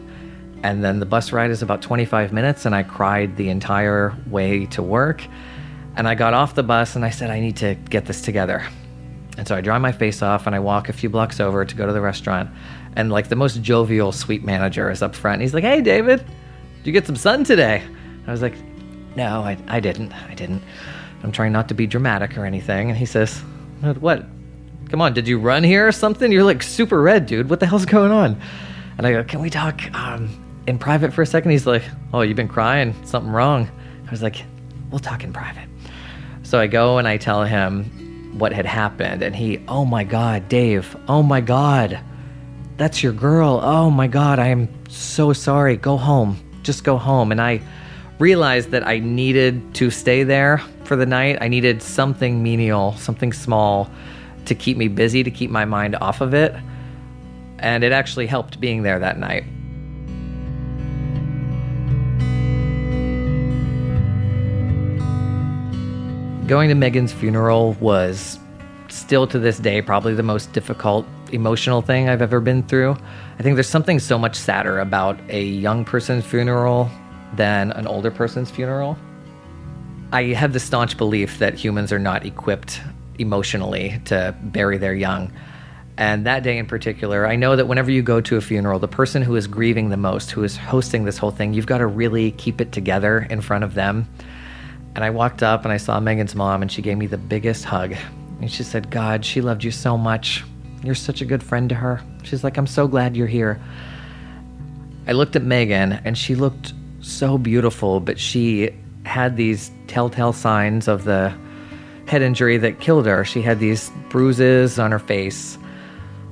[0.63, 4.65] And then the bus ride is about 25 minutes, and I cried the entire way
[4.67, 5.21] to work.
[5.97, 8.65] And I got off the bus and I said, I need to get this together.
[9.37, 11.75] And so I dry my face off and I walk a few blocks over to
[11.75, 12.49] go to the restaurant.
[12.95, 15.35] And like the most jovial suite manager is up front.
[15.35, 16.19] And he's like, Hey, David,
[16.77, 17.83] did you get some sun today?
[18.25, 18.55] I was like,
[19.15, 20.13] No, I, I didn't.
[20.13, 20.63] I didn't.
[21.23, 22.89] I'm trying not to be dramatic or anything.
[22.89, 23.39] And he says,
[23.99, 24.25] What?
[24.89, 26.31] Come on, did you run here or something?
[26.31, 27.49] You're like super red, dude.
[27.49, 28.39] What the hell's going on?
[28.97, 30.29] And I go, Can we talk um,
[30.67, 31.51] in private for a second?
[31.51, 31.83] He's like,
[32.13, 32.93] Oh, you've been crying.
[33.05, 33.69] Something wrong.
[34.07, 34.43] I was like,
[34.91, 35.67] We'll talk in private.
[36.43, 39.23] So I go and I tell him what had happened.
[39.23, 41.99] And he, oh my God, Dave, oh my God,
[42.77, 43.59] that's your girl.
[43.63, 45.77] Oh my God, I am so sorry.
[45.77, 46.37] Go home.
[46.63, 47.31] Just go home.
[47.31, 47.61] And I
[48.19, 51.37] realized that I needed to stay there for the night.
[51.41, 53.89] I needed something menial, something small
[54.45, 56.55] to keep me busy, to keep my mind off of it.
[57.59, 59.45] And it actually helped being there that night.
[66.47, 68.37] Going to Megan's funeral was
[68.89, 72.97] still to this day probably the most difficult emotional thing I've ever been through.
[73.39, 76.91] I think there's something so much sadder about a young person's funeral
[77.35, 78.97] than an older person's funeral.
[80.11, 82.81] I have the staunch belief that humans are not equipped
[83.17, 85.31] emotionally to bury their young.
[85.97, 88.87] And that day in particular, I know that whenever you go to a funeral, the
[88.87, 91.87] person who is grieving the most, who is hosting this whole thing, you've got to
[91.87, 94.07] really keep it together in front of them.
[94.95, 97.63] And I walked up and I saw Megan's mom, and she gave me the biggest
[97.65, 97.95] hug.
[98.41, 100.43] And she said, God, she loved you so much.
[100.83, 102.01] You're such a good friend to her.
[102.23, 103.61] She's like, I'm so glad you're here.
[105.07, 106.73] I looked at Megan, and she looked
[107.03, 108.73] so beautiful, but she
[109.05, 111.33] had these telltale signs of the
[112.07, 113.23] head injury that killed her.
[113.23, 115.57] She had these bruises on her face,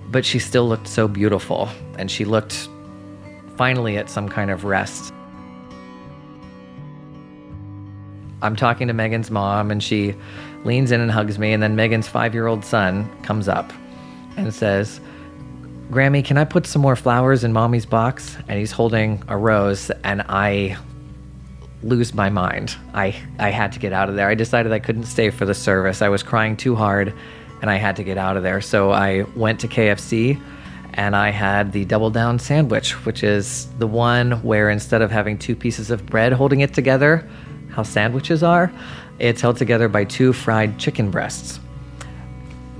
[0.10, 2.70] but she still looked so beautiful, and she looked
[3.58, 5.14] finally at some kind of rest.
[8.42, 10.16] I'm talking to Megan's mom, and she
[10.64, 11.54] leans in and hugs me.
[11.54, 13.72] And then Megan's five year old son comes up
[14.38, 15.00] and says,
[15.92, 18.38] Grammy, can I put some more flowers in mommy's box?
[18.48, 20.78] And he's holding a rose, and I
[21.84, 22.78] lose my mind.
[22.94, 24.30] I, I had to get out of there.
[24.30, 26.02] I decided I couldn't stay for the service.
[26.02, 27.14] I was crying too hard,
[27.62, 28.62] and I had to get out of there.
[28.62, 30.42] So I went to KFC
[30.94, 35.38] and I had the double down sandwich, which is the one where instead of having
[35.38, 37.30] two pieces of bread holding it together,
[37.70, 38.72] how sandwiches are,
[39.20, 41.60] it's held together by two fried chicken breasts.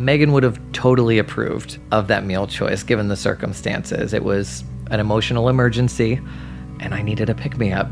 [0.02, 4.14] Megan would have totally approved of that meal choice given the circumstances.
[4.14, 6.20] It was an emotional emergency,
[6.80, 7.88] and I needed a pick me up.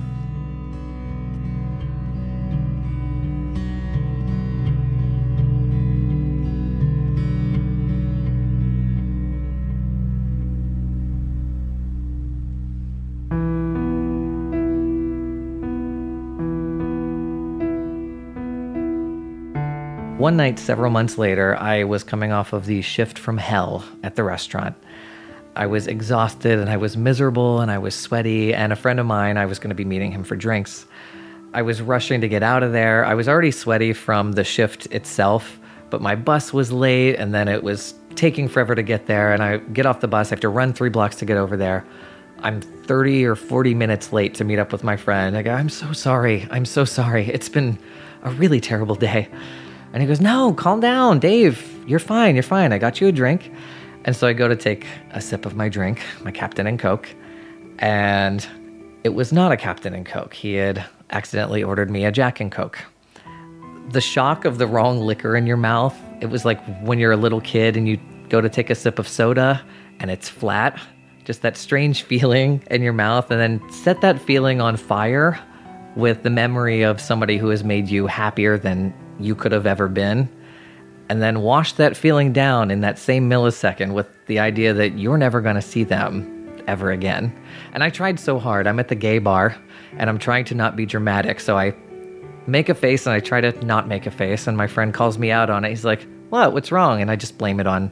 [20.20, 24.18] One night, several months later, I was coming off of the shift from hell at
[24.18, 24.76] the restaurant.
[25.56, 29.06] I was exhausted and I was miserable and I was sweaty, and a friend of
[29.06, 30.86] mine, I was going to be meeting him for drinks.
[31.54, 33.06] I was rushing to get out of there.
[33.06, 35.58] I was already sweaty from the shift itself,
[35.90, 39.32] but my bus was late and then it was taking forever to get there.
[39.32, 41.56] And I get off the bus, I have to run three blocks to get over
[41.56, 41.86] there.
[42.40, 45.38] I'm 30 or 40 minutes late to meet up with my friend.
[45.38, 46.46] I go, I'm so sorry.
[46.52, 47.30] I'm so sorry.
[47.30, 47.80] It's been
[48.24, 49.30] a really terrible day.
[49.94, 51.84] And he goes, No, calm down, Dave.
[51.88, 52.36] You're fine.
[52.36, 52.74] You're fine.
[52.74, 53.52] I got you a drink.
[54.06, 57.10] And so I go to take a sip of my drink, my Captain and Coke.
[57.80, 58.48] And
[59.04, 60.34] it was not a Captain and Coke.
[60.34, 62.80] He had accidentally ordered me a Jack and Coke.
[63.90, 67.18] The shock of the wrong liquor in your mouth, it was like when you're a
[67.18, 69.64] little kid and you go to take a sip of soda
[70.00, 70.80] and it's flat.
[71.26, 75.40] Just that strange feeling in your mouth, and then set that feeling on fire
[75.96, 79.88] with the memory of somebody who has made you happier than you could have ever
[79.88, 80.30] been,
[81.10, 85.18] and then wash that feeling down in that same millisecond with the idea that you're
[85.18, 87.36] never going to see them ever again.
[87.74, 88.68] And I tried so hard.
[88.68, 89.56] I'm at the gay bar
[89.98, 91.40] and I'm trying to not be dramatic.
[91.40, 91.74] So I
[92.46, 94.46] make a face and I try to not make a face.
[94.46, 95.70] And my friend calls me out on it.
[95.70, 96.54] He's like, What?
[96.54, 97.02] What's wrong?
[97.02, 97.92] And I just blame it on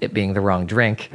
[0.00, 1.10] it being the wrong drink.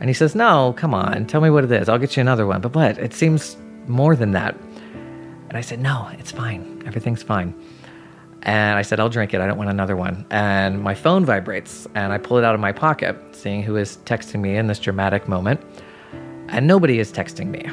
[0.00, 1.88] And he says, No, come on, tell me what it is.
[1.88, 2.60] I'll get you another one.
[2.60, 2.98] But what?
[2.98, 4.54] It seems more than that.
[5.48, 6.82] And I said, No, it's fine.
[6.86, 7.54] Everything's fine.
[8.44, 9.40] And I said, I'll drink it.
[9.40, 10.26] I don't want another one.
[10.30, 13.98] And my phone vibrates, and I pull it out of my pocket, seeing who is
[14.04, 15.60] texting me in this dramatic moment.
[16.48, 17.70] And nobody is texting me.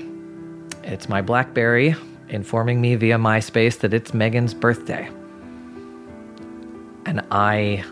[0.84, 1.96] It's my Blackberry
[2.30, 5.10] informing me via MySpace that it's Megan's birthday.
[7.06, 7.84] And I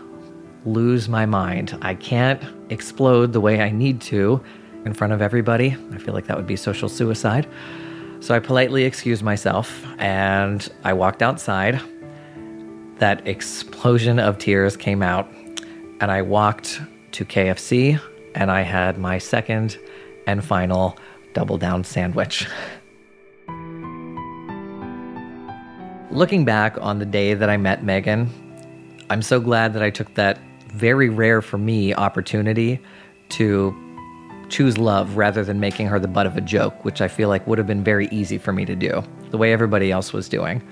[0.64, 1.76] lose my mind.
[1.82, 4.40] I can't explode the way I need to
[4.84, 5.76] in front of everybody.
[5.92, 7.48] I feel like that would be social suicide.
[8.20, 11.80] So I politely excused myself and I walked outside
[12.98, 15.28] that explosion of tears came out.
[16.00, 16.80] and I walked
[17.10, 18.00] to KFC
[18.36, 19.76] and I had my second
[20.28, 20.96] and final
[21.34, 22.46] double down sandwich.
[26.12, 28.30] Looking back on the day that I met Megan,
[29.10, 30.38] I'm so glad that I took that
[30.68, 32.80] very rare for me opportunity
[33.30, 33.74] to
[34.48, 37.46] choose love rather than making her the butt of a joke, which I feel like
[37.46, 40.62] would have been very easy for me to do, the way everybody else was doing.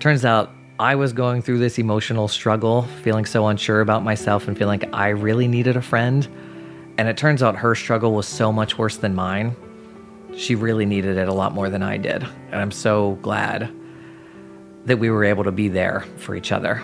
[0.00, 4.58] Turns out I was going through this emotional struggle, feeling so unsure about myself and
[4.58, 6.28] feeling like I really needed a friend.
[6.98, 9.56] And it turns out her struggle was so much worse than mine.
[10.36, 12.22] She really needed it a lot more than I did.
[12.50, 13.74] And I'm so glad
[14.84, 16.82] that we were able to be there for each other.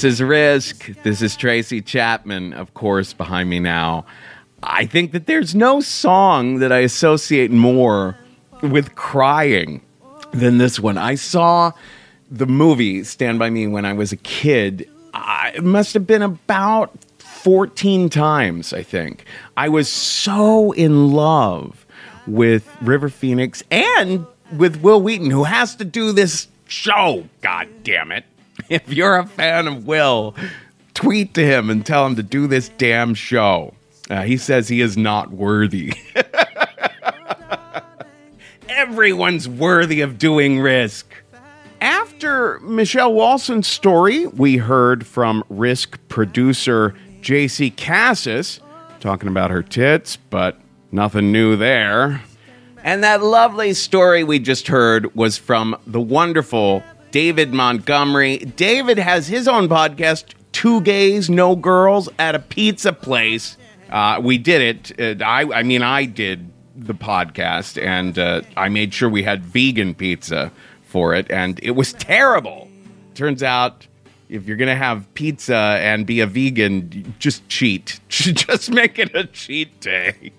[0.00, 0.86] This is Risk.
[1.02, 4.06] This is Tracy Chapman, of course, behind me now.
[4.62, 8.16] I think that there's no song that I associate more
[8.62, 9.82] with crying
[10.30, 10.96] than this one.
[10.96, 11.72] I saw
[12.30, 14.88] the movie Stand By Me when I was a kid.
[15.12, 19.26] I, it must have been about 14 times, I think.
[19.58, 21.84] I was so in love
[22.26, 24.24] with River Phoenix and
[24.56, 27.28] with Wil Wheaton, who has to do this show.
[27.42, 28.24] God damn it.
[28.68, 30.34] If you're a fan of Wil,
[30.94, 33.74] tweet to him and tell him to do this damn show.
[34.08, 35.92] Uh, he says he is not worthy.
[38.68, 41.06] Everyone's worthy of doing risk.
[41.80, 48.60] After Michelle Walson's story, we heard from Risk producer JC Cassis
[49.00, 50.58] talking about her tits, but
[50.92, 52.22] nothing new there.
[52.82, 58.38] And that lovely story we just heard was from the wonderful David Montgomery.
[58.38, 63.56] David has his own podcast, Two Gays, No Girls, at a pizza place.
[63.90, 65.20] Uh, we did it.
[65.20, 69.44] Uh, I, I mean, I did the podcast, and uh, I made sure we had
[69.44, 70.52] vegan pizza
[70.82, 72.68] for it, and it was terrible.
[73.14, 73.86] Turns out,
[74.28, 77.98] if you're gonna have pizza and be a vegan, just cheat.
[78.08, 80.32] just make it a cheat day.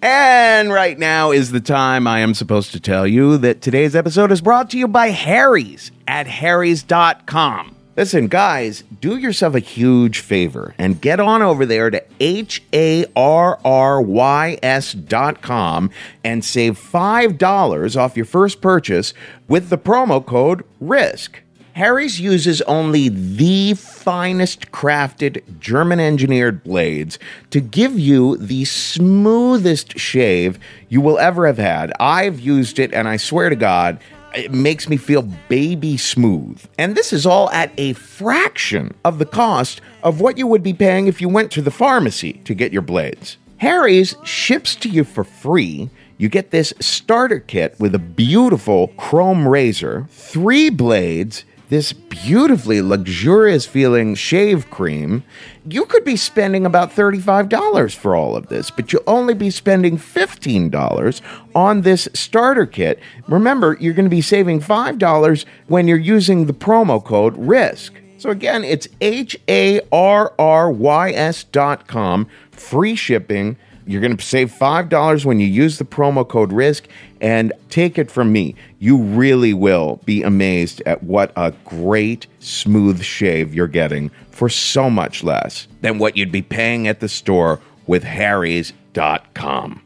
[0.00, 4.32] And right now is the time I am supposed to tell you that today's episode
[4.32, 7.76] is brought to you by Harry's at harrys.com.
[7.94, 13.04] Listen, guys, do yourself a huge favor and get on over there to H A
[13.14, 15.90] R R Y S dot com
[16.24, 19.12] and save $5 off your first purchase
[19.46, 21.42] with the promo code RISK.
[21.74, 27.18] Harry's uses only the finest crafted German engineered blades
[27.50, 30.58] to give you the smoothest shave
[30.90, 31.92] you will ever have had.
[31.98, 34.00] I've used it, and I swear to God,
[34.34, 36.62] it makes me feel baby smooth.
[36.78, 40.74] And this is all at a fraction of the cost of what you would be
[40.74, 43.38] paying if you went to the pharmacy to get your blades.
[43.58, 45.88] Harry's ships to you for free.
[46.18, 53.64] You get this starter kit with a beautiful chrome razor, three blades, this beautifully luxurious
[53.64, 55.24] feeling shave cream,
[55.66, 59.96] you could be spending about $35 for all of this, but you'll only be spending
[59.96, 61.22] $15
[61.54, 63.00] on this starter kit.
[63.26, 67.92] Remember, you're going to be saving $5 when you're using the promo code RISK.
[68.18, 73.56] So again, it's H A R R Y S dot com, free shipping.
[73.86, 76.84] You're going to save $5 when you use the promo code RISK.
[77.20, 83.02] And take it from me, you really will be amazed at what a great, smooth
[83.02, 87.60] shave you're getting for so much less than what you'd be paying at the store
[87.86, 89.82] with Harry's.com.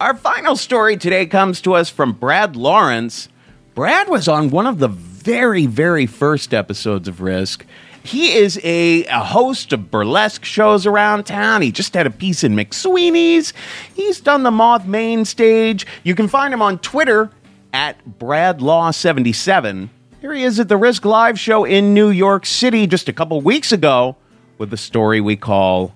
[0.00, 3.28] Our final story today comes to us from Brad Lawrence.
[3.74, 7.66] Brad was on one of the very, very first episodes of Risk.
[8.02, 11.62] He is a, a host of burlesque shows around town.
[11.62, 13.52] He just had a piece in McSweeney's.
[13.94, 15.86] He's done the Moth main stage.
[16.02, 17.30] You can find him on Twitter
[17.72, 19.90] at BradLaw77.
[20.20, 23.40] Here he is at the Risk Live show in New York City just a couple
[23.40, 24.16] weeks ago
[24.58, 25.94] with the story we call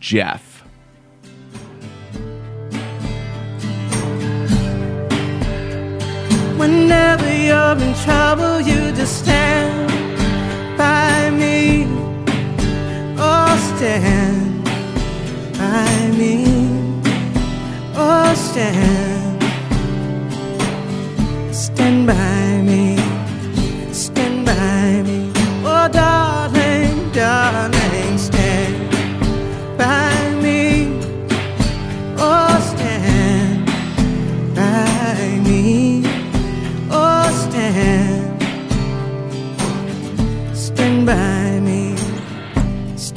[0.00, 0.62] Jeff.
[6.58, 10.05] Whenever you're in trouble, you just stand
[10.76, 11.86] by me.
[13.18, 14.64] Oh, stand
[15.58, 16.44] by me.
[17.94, 19.42] Oh, stand.
[21.54, 22.96] Stand by me.
[23.92, 25.32] Stand by me.
[25.64, 27.75] Oh, darling, darling,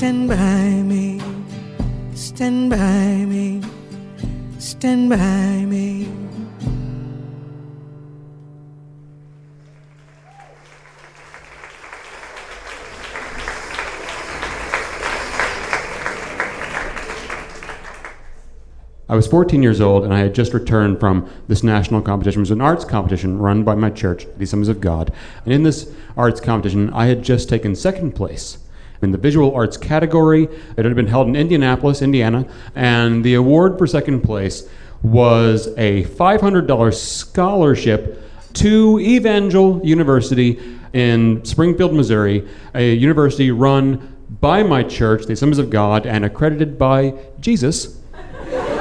[0.09, 1.21] Stand by me.
[2.15, 3.61] Stand by me.
[4.57, 6.07] Stand by me.
[19.07, 22.39] I was 14 years old and I had just returned from this national competition.
[22.39, 25.13] It was an arts competition run by my church, the Assemblies of God.
[25.45, 28.57] And in this arts competition, I had just taken second place
[29.01, 30.47] in the visual arts category.
[30.77, 32.45] It had been held in Indianapolis, Indiana,
[32.75, 34.67] and the award for second place
[35.01, 38.21] was a $500 scholarship
[38.53, 40.59] to Evangel University
[40.93, 46.77] in Springfield, Missouri, a university run by my church, the Assemblies of God, and accredited
[46.77, 47.99] by Jesus.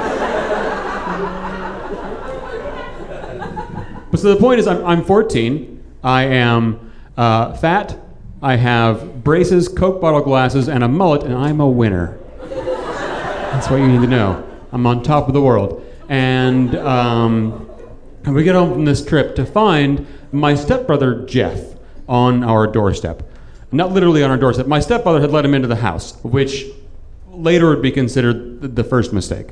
[4.11, 5.83] But so the point is, I'm, I'm 14.
[6.03, 7.97] I am uh, fat.
[8.41, 12.17] I have braces, Coke bottle glasses, and a mullet, and I'm a winner.
[12.39, 14.47] That's what you need to know.
[14.71, 15.85] I'm on top of the world.
[16.07, 17.69] And, um,
[18.23, 21.59] and we get home from this trip to find my stepbrother Jeff
[22.07, 23.23] on our doorstep.
[23.73, 24.67] Not literally on our doorstep.
[24.67, 26.65] My stepfather had let him into the house, which
[27.27, 29.49] later would be considered the first mistake.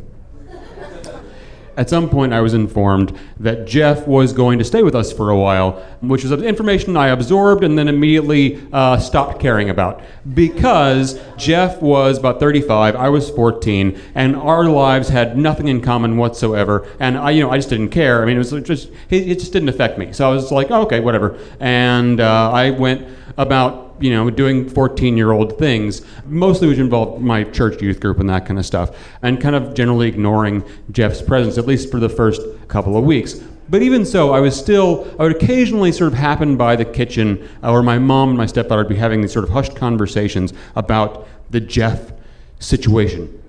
[1.77, 5.29] At some point, I was informed that Jeff was going to stay with us for
[5.29, 10.01] a while, which was information I absorbed and then immediately uh, stopped caring about.
[10.33, 16.17] Because Jeff was about 35, I was 14, and our lives had nothing in common
[16.17, 16.87] whatsoever.
[16.99, 18.23] And I, you know, I just didn't care.
[18.23, 20.13] I mean, it was just it, just didn't affect me.
[20.13, 21.37] So I was like, oh, okay, whatever.
[21.59, 23.07] And uh, I went
[23.37, 28.19] about you know, doing 14 year old things, mostly which involved my church youth group
[28.19, 31.99] and that kind of stuff, and kind of generally ignoring Jeff's presence, at least for
[31.99, 33.41] the first couple of weeks.
[33.69, 37.47] But even so, I was still, I would occasionally sort of happen by the kitchen
[37.61, 40.53] uh, where my mom and my stepfather would be having these sort of hushed conversations
[40.75, 42.13] about the Jeff
[42.59, 43.41] situation.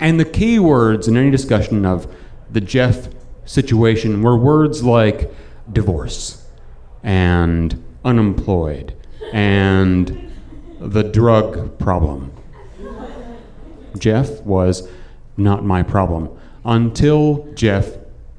[0.00, 2.12] And the key words in any discussion of
[2.50, 3.08] the Jeff
[3.44, 5.30] situation were words like
[5.72, 6.46] divorce
[7.02, 8.94] and unemployed
[9.32, 10.32] and
[10.80, 12.32] the drug problem.
[13.98, 14.88] Jeff was
[15.36, 16.28] not my problem
[16.64, 17.96] until Jeff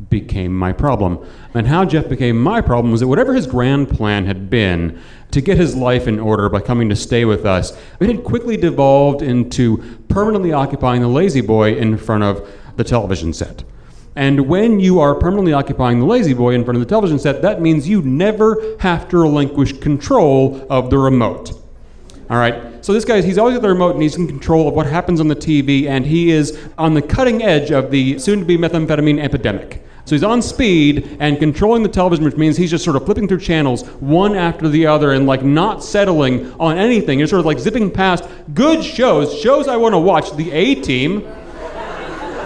[0.09, 1.25] became my problem.
[1.53, 4.99] And how Jeff became my problem was that whatever his grand plan had been
[5.31, 8.57] to get his life in order by coming to stay with us, it had quickly
[8.57, 9.77] devolved into
[10.09, 13.63] permanently occupying the La-Z-Boy in front of the television set.
[14.15, 17.61] And when you are permanently occupying the La-Z-Boy in front of the television set, that
[17.61, 21.51] means you never have to relinquish control of the remote.
[22.29, 22.83] All right.
[22.83, 25.19] So this guy, he's always at the remote and he's in control of what happens
[25.19, 29.83] on the TV, and he is on the cutting edge of the soon-to-be methamphetamine epidemic.
[30.05, 33.27] So he's on speed and controlling the television, which means he's just sort of flipping
[33.27, 37.19] through channels one after the other and like not settling on anything.
[37.19, 40.31] He's sort of like zipping past good shows, shows I want to watch.
[40.35, 41.21] The A Team,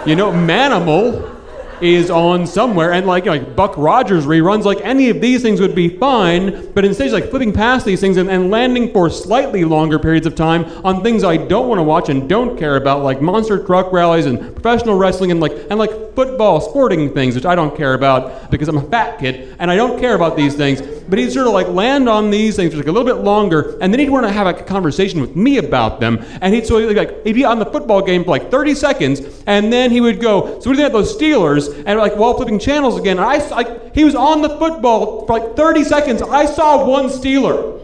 [0.06, 1.39] you know, Manimal
[1.82, 5.74] is on somewhere, and like like Buck Rogers reruns, like any of these things would
[5.74, 9.64] be fine, but instead he's like flipping past these things and, and landing for slightly
[9.64, 13.02] longer periods of time on things I don't want to watch and don't care about,
[13.02, 17.46] like monster truck rallies and professional wrestling and like and like football, sporting things, which
[17.46, 20.54] I don't care about because I'm a fat kid and I don't care about these
[20.54, 20.82] things.
[21.08, 23.76] But he'd sort of like land on these things for like a little bit longer,
[23.80, 26.78] and then he'd want to have a conversation with me about them, and he'd so
[26.78, 30.00] he'd like he'd be on the football game for like 30 seconds, and then he
[30.00, 31.69] would go, so what do you think about those Steelers?
[31.74, 35.56] And like while flipping channels again, I, I he was on the football for like
[35.56, 36.22] 30 seconds.
[36.22, 37.80] I saw one Steeler.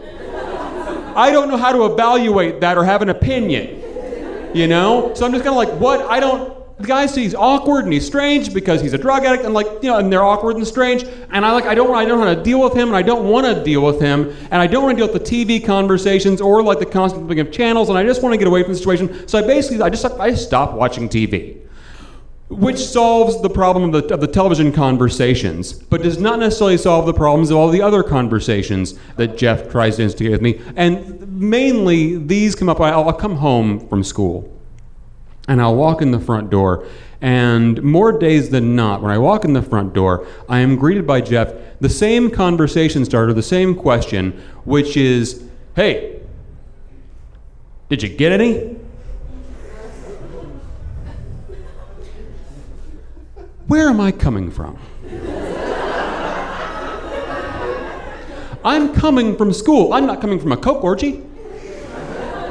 [1.17, 3.83] I don't know how to evaluate that or have an opinion.
[4.53, 5.13] You know?
[5.15, 6.01] So I'm just kind of like, what?
[6.01, 6.55] I don't.
[6.77, 9.89] The guy sees awkward and he's strange because he's a drug addict and like you
[9.89, 12.35] know and they're awkward and strange and I like I don't I don't know how
[12.35, 14.83] to deal with him and I don't want to deal with him and I don't
[14.83, 17.97] want to deal with the TV conversations or like the constant flipping of channels and
[17.97, 20.35] I just want to get away from the situation so I basically I just I
[20.35, 21.66] stopped watching TV
[22.49, 27.05] which solves the problem of the, of the television conversations, but does not necessarily solve
[27.05, 30.61] the problems of all the other conversations that Jeff tries to instigate with me.
[30.77, 32.79] And mainly, these come up.
[32.79, 34.49] I'll, I'll come home from school,
[35.49, 36.87] and I'll walk in the front door,
[37.19, 41.05] and more days than not, when I walk in the front door, I am greeted
[41.05, 41.53] by Jeff.
[41.81, 45.43] The same conversation starter, the same question, which is,
[45.75, 46.21] "Hey,
[47.89, 48.77] did you get any?"
[53.67, 54.77] Where am I coming from?
[58.63, 59.91] I'm coming from school.
[59.91, 61.21] I'm not coming from a Coke orgy.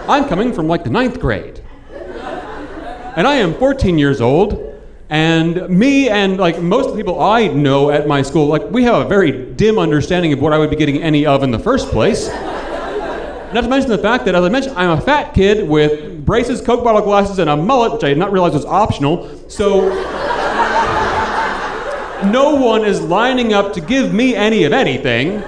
[0.08, 1.62] I'm coming from like the ninth grade.
[3.16, 7.48] And I am 14 years old, and me and like most of the people I
[7.48, 10.68] know at my school, like we have a very dim understanding of what I would
[10.68, 12.28] be getting any of in the first place.
[12.28, 16.60] Not to mention the fact that, as I mentioned, I'm a fat kid with braces,
[16.60, 19.48] Coke bottle glasses, and a mullet, which I did not realize was optional.
[19.48, 19.88] So
[22.24, 25.42] no one is lining up to give me any of anything.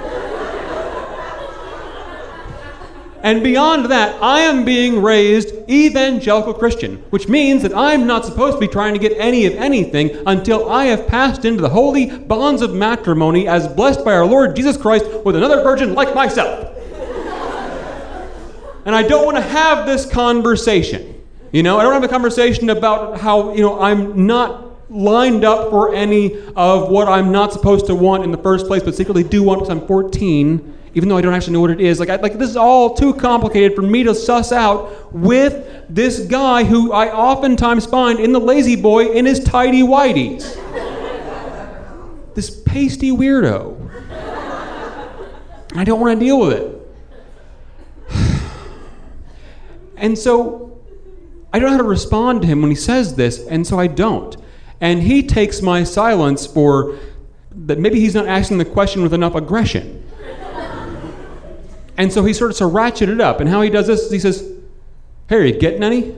[3.22, 8.54] And beyond that, I am being raised evangelical Christian, which means that I'm not supposed
[8.54, 12.16] to be trying to get any of anything until I have passed into the holy
[12.16, 16.76] bonds of matrimony as blessed by our Lord Jesus Christ with another virgin like myself.
[18.86, 21.20] and I don't want to have this conversation.
[21.50, 25.70] You know, I don't have a conversation about how, you know, I'm not lined up
[25.70, 29.22] for any of what I'm not supposed to want in the first place, but secretly
[29.22, 32.00] do want because I'm 14, even though I don't actually know what it is.
[32.00, 36.20] Like, I, like this is all too complicated for me to suss out with this
[36.20, 40.54] guy who I oftentimes find in the La-Z-Boy in his tidy whities.
[42.34, 43.76] this pasty weirdo.
[45.74, 46.74] I don't want to deal with it.
[49.96, 50.80] and so
[51.52, 53.86] I don't know how to respond to him when he says this, and so I
[53.86, 54.36] don't.
[54.80, 56.98] And he takes my silence for
[57.50, 60.04] that maybe he's not asking the question with enough aggression.
[61.96, 63.40] and so he starts to ratchet it up.
[63.40, 64.52] And how he does this is he says,
[65.30, 66.14] you getting any?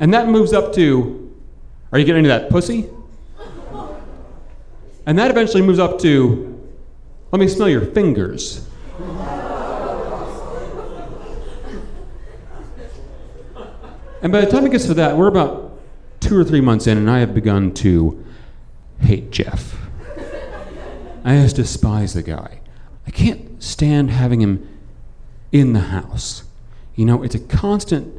[0.00, 1.34] And that moves up to,
[1.92, 2.88] Are you getting any of that pussy?
[5.06, 6.68] And that eventually moves up to,
[7.32, 8.66] Let me smell your fingers.
[14.22, 15.65] And by the time it gets to that, we're about
[16.26, 18.24] two or three months in, and I have begun to
[19.00, 19.76] hate Jeff.
[21.24, 22.60] I just despise the guy.
[23.06, 24.68] I can't stand having him
[25.52, 26.42] in the house.
[26.96, 28.12] You know, it's a constant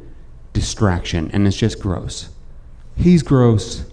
[0.54, 2.30] distraction, and it's just gross.
[2.96, 3.84] He's gross,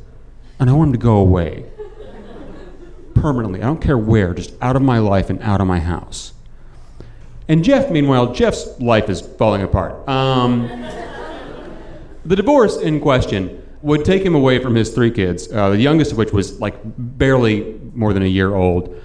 [0.59, 1.66] and I want him to go away
[3.16, 3.61] permanently.
[3.61, 6.32] I don't care where, just out of my life and out of my house.
[7.49, 10.07] And Jeff, meanwhile, Jeff's life is falling apart.
[10.07, 10.68] Um,
[12.24, 16.12] the divorce in question would take him away from his three kids, uh, the youngest
[16.12, 19.00] of which was like barely more than a year old.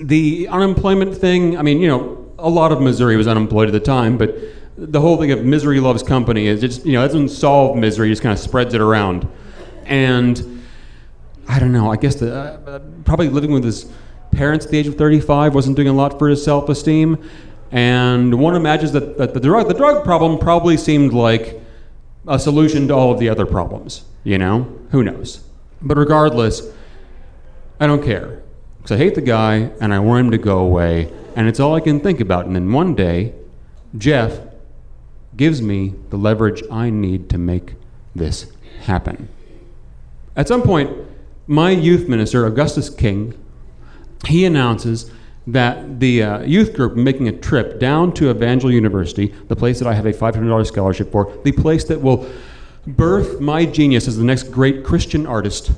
[0.00, 3.78] The unemployment thing, I mean, you know, a lot of Missouri was unemployed at the
[3.78, 4.34] time, but
[4.76, 8.08] the whole thing of misery loves company is just, you know, it doesn't solve misery,
[8.08, 9.28] it just kind of spreads it around.
[9.84, 10.60] And
[11.46, 13.88] I don't know, I guess the, uh, probably living with his
[14.32, 17.16] parents at the age of 35 wasn't doing a lot for his self esteem.
[17.70, 21.62] And one imagines that, that the, drug, the drug problem probably seemed like
[22.26, 24.04] a solution to all of the other problems.
[24.24, 24.72] You know?
[24.90, 25.44] Who knows?
[25.80, 26.62] But regardless,
[27.78, 28.42] I don't care.
[28.78, 31.12] Because I hate the guy and I want him to go away.
[31.34, 32.46] And it's all I can think about.
[32.46, 33.34] And then one day,
[33.96, 34.40] Jeff
[35.36, 37.74] gives me the leverage I need to make
[38.14, 38.50] this
[38.82, 39.28] happen.
[40.34, 40.90] At some point,
[41.46, 43.34] my youth minister, Augustus King,
[44.26, 45.10] he announces
[45.46, 49.86] that the uh, youth group making a trip down to Evangel University, the place that
[49.86, 52.28] I have a $500 scholarship for, the place that will
[52.86, 55.70] birth my genius as the next great Christian artist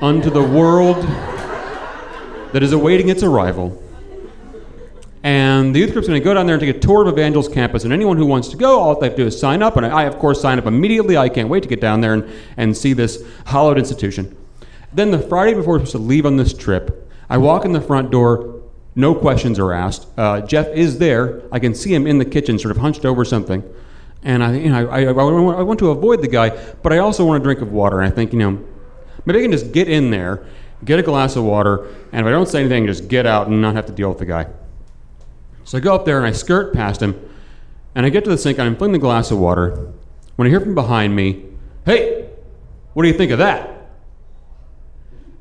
[0.00, 0.96] unto the world
[2.52, 3.80] that is awaiting its arrival.
[5.24, 7.48] And the youth group's going to go down there and take a tour of Evangel's
[7.48, 7.84] campus.
[7.84, 9.76] And anyone who wants to go, all they have to do is sign up.
[9.78, 11.16] And I, of course, sign up immediately.
[11.16, 14.36] I can't wait to get down there and, and see this hallowed institution.
[14.92, 17.80] Then the Friday before we're supposed to leave on this trip, I walk in the
[17.80, 18.62] front door.
[18.94, 20.06] No questions are asked.
[20.16, 21.42] Uh, Jeff is there.
[21.50, 23.62] I can see him in the kitchen, sort of hunched over something.
[24.22, 26.50] And I, you know, I, I, I, want to avoid the guy,
[26.82, 28.00] but I also want a drink of water.
[28.00, 28.64] And I think, you know,
[29.26, 30.46] maybe I can just get in there,
[30.84, 33.60] get a glass of water, and if I don't say anything, just get out and
[33.60, 34.46] not have to deal with the guy.
[35.64, 37.20] So I go up there and I skirt past him,
[37.94, 39.92] and I get to the sink and I'm filling the glass of water,
[40.36, 41.44] when I hear from behind me,
[41.84, 42.30] Hey,
[42.94, 43.68] what do you think of that?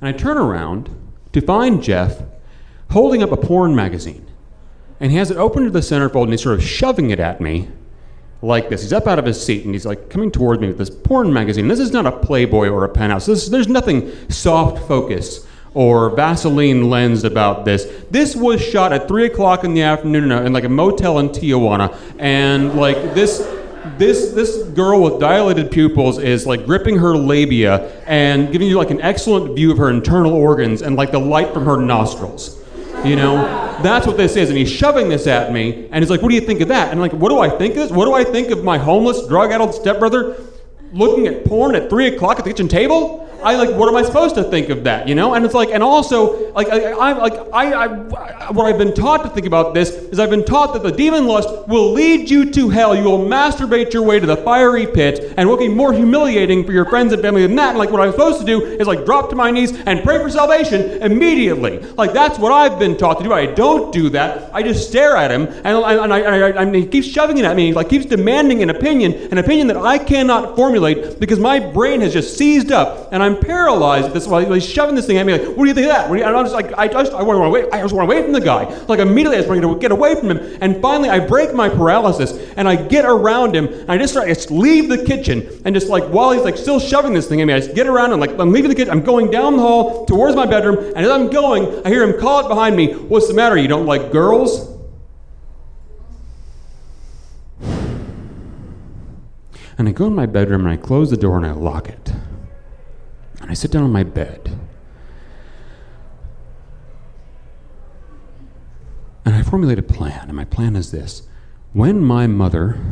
[0.02, 0.90] And I turn around
[1.34, 2.22] to find Jeff
[2.92, 4.26] holding up a porn magazine.
[5.00, 7.42] And he has it open to the centerfold and he's sort of shoving it at
[7.42, 7.68] me
[8.42, 8.82] like this.
[8.82, 11.34] He's up out of his seat and he's like coming towards me with this porn
[11.34, 11.68] magazine.
[11.68, 13.26] This is not a Playboy or a penthouse.
[13.26, 17.92] This, there's nothing soft focus or Vaseline lens about this.
[18.12, 21.98] This was shot at three o'clock in the afternoon in like a motel in Tijuana,
[22.20, 23.42] and like this.
[23.98, 28.92] This this girl with dilated pupils is like gripping her labia and giving you like
[28.92, 32.64] an excellent view of her internal organs and like the light from her nostrils.
[33.04, 33.44] You know,
[33.84, 34.50] that's what this is.
[34.50, 36.92] And he's shoving this at me, and he's like, What do you think of that?
[36.92, 37.92] And I'm like, What do I think of this?
[37.92, 40.38] What do I think of my homeless, drug addled stepbrother
[40.94, 43.22] looking at porn at 3 o'clock at the kitchen table?
[43.44, 45.08] I like, what am I supposed to think of that?
[45.08, 45.34] You know?
[45.34, 49.24] And it's like, and also, like, I, am like, I, I, what I've been taught
[49.24, 52.52] to think about this is I've been taught that the demon lust will lead you
[52.52, 52.96] to hell.
[52.96, 56.66] You will masturbate your way to the fiery pit, and what will be more humiliating
[56.66, 57.70] for your friends and family than that?
[57.70, 60.20] And like, what I'm supposed to do is like drop to my knees and pray
[60.20, 61.80] for salvation immediately.
[61.80, 63.34] Like, that's what I've been taught to do.
[63.34, 64.54] I don't do that.
[64.54, 67.46] I just stare at him, and, and, I, and, I, and he keeps shoving it
[67.46, 67.68] at me.
[67.68, 72.02] He like keeps demanding an opinion, an opinion that I cannot formulate because my brain
[72.02, 74.14] has just seized up, and I'm paralyzed.
[74.14, 75.34] This while he's shoving this thing at me.
[75.34, 76.12] Like, what do you think of that?
[76.12, 77.70] And I'm just like, I just, I want to run away.
[77.72, 78.66] I just want away from the guy.
[78.86, 80.58] Like immediately, I just want to get away from him.
[80.62, 84.28] And finally, I break my paralysis, and I get around him, and I just I
[84.28, 87.46] just leave the kitchen, and just like while he's like still shoving this thing at
[87.46, 88.92] me, I just get around and like I'm leaving the kitchen.
[88.92, 92.20] I'm going down the hall towards my bedroom, and as I'm going, I hear him
[92.20, 92.94] call it behind me.
[92.94, 93.58] What's the matter?
[93.58, 94.72] You don't like girls?
[99.76, 102.12] And I go in my bedroom and I close the door and I lock it.
[103.54, 104.58] I sit down on my bed.
[109.26, 110.28] And I formulate a plan.
[110.28, 111.28] And my plan is this
[111.72, 112.84] when my mother,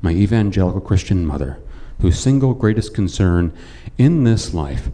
[0.00, 1.58] my evangelical Christian mother,
[2.00, 3.52] whose single greatest concern
[3.98, 4.88] in this life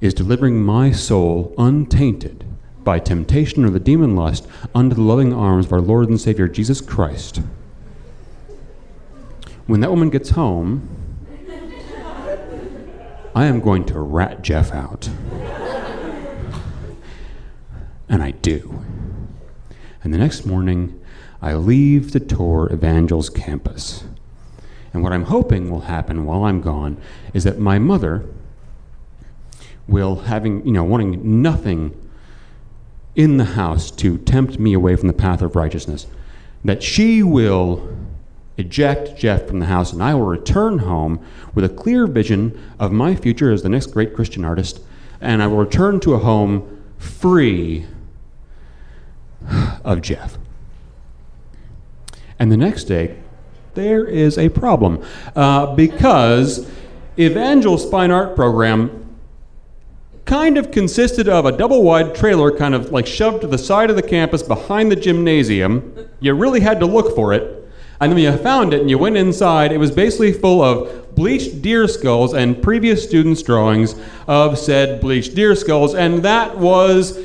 [0.00, 2.44] is delivering my soul untainted
[2.82, 6.48] by temptation or the demon lust under the loving arms of our Lord and Savior
[6.48, 7.42] Jesus Christ.
[9.68, 11.05] When that woman gets home,
[13.36, 15.10] I am going to rat Jeff out.
[18.08, 18.82] And I do.
[20.02, 20.98] And the next morning,
[21.42, 24.04] I leave to tour Evangel's campus.
[24.94, 26.96] And what I'm hoping will happen while I'm gone
[27.34, 28.24] is that my mother
[29.86, 31.94] will, having, you know, wanting nothing
[33.16, 36.06] in the house to tempt me away from the path of righteousness,
[36.64, 37.86] that she will
[38.56, 42.92] eject Jeff from the house, and I will return home with a clear vision of
[42.92, 44.80] my future as the next great Christian artist,
[45.20, 47.86] and I will return to a home free
[49.84, 50.38] of Jeff.
[52.38, 53.16] And the next day,
[53.74, 55.04] there is a problem
[55.34, 56.68] uh, because
[57.18, 59.02] Evangel's Fine Art program
[60.24, 63.90] kind of consisted of a double wide trailer kind of like shoved to the side
[63.90, 66.08] of the campus behind the gymnasium.
[66.20, 67.55] You really had to look for it.
[68.00, 71.14] And then when you found it and you went inside, it was basically full of
[71.14, 73.94] bleached deer skulls and previous students' drawings
[74.26, 75.94] of said bleached deer skulls.
[75.94, 77.18] And that was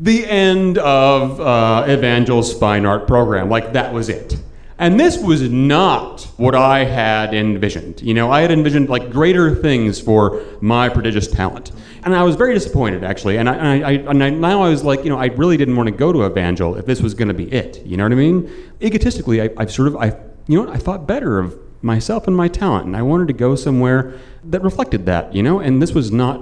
[0.00, 3.48] the end of uh, Evangel's fine art program.
[3.48, 4.36] Like, that was it.
[4.78, 8.02] And this was not what I had envisioned.
[8.02, 11.70] You know, I had envisioned like greater things for my prodigious talent.
[12.04, 13.36] And I was very disappointed, actually.
[13.38, 15.76] And, I, and, I, and I, now I was like, you know, I really didn't
[15.76, 17.84] want to go to Evangel if this was going to be it.
[17.86, 18.50] You know what I mean?
[18.80, 20.06] Egotistically, I, I sort of, I,
[20.48, 23.34] you know, what, I thought better of myself and my talent, and I wanted to
[23.34, 25.34] go somewhere that reflected that.
[25.34, 26.40] You know, and this was not,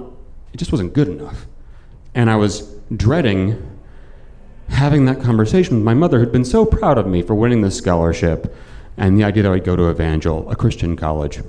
[0.53, 1.45] it just wasn't good enough.
[2.15, 2.61] And I was
[2.95, 3.79] dreading
[4.69, 7.77] having that conversation with my mother, who'd been so proud of me for winning this
[7.77, 8.55] scholarship,
[8.97, 11.41] and the idea that I'd go to Evangel, a Christian college.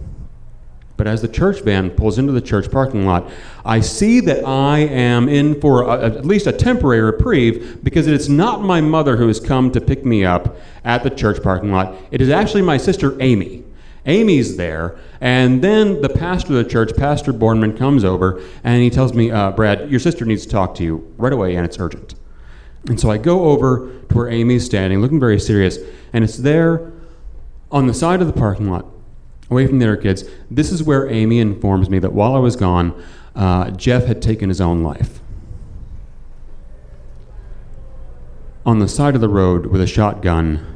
[0.96, 3.30] But as the church van pulls into the church parking lot,
[3.64, 8.14] I see that I am in for a, at least a temporary reprieve because it
[8.14, 11.72] is not my mother who has come to pick me up at the church parking
[11.72, 11.94] lot.
[12.10, 13.64] It is actually my sister Amy.
[14.04, 18.90] Amy's there, and then the pastor of the church, Pastor Bornman, comes over and he
[18.90, 21.78] tells me, uh, Brad, your sister needs to talk to you right away, and it's
[21.78, 22.16] urgent.
[22.88, 25.78] And so I go over to where Amy's standing, looking very serious,
[26.12, 26.92] and it's there
[27.70, 28.86] on the side of the parking lot,
[29.52, 30.24] away from the other kids.
[30.50, 33.00] This is where Amy informs me that while I was gone,
[33.36, 35.20] uh, Jeff had taken his own life.
[38.64, 40.66] On the side of the road with a shotgun,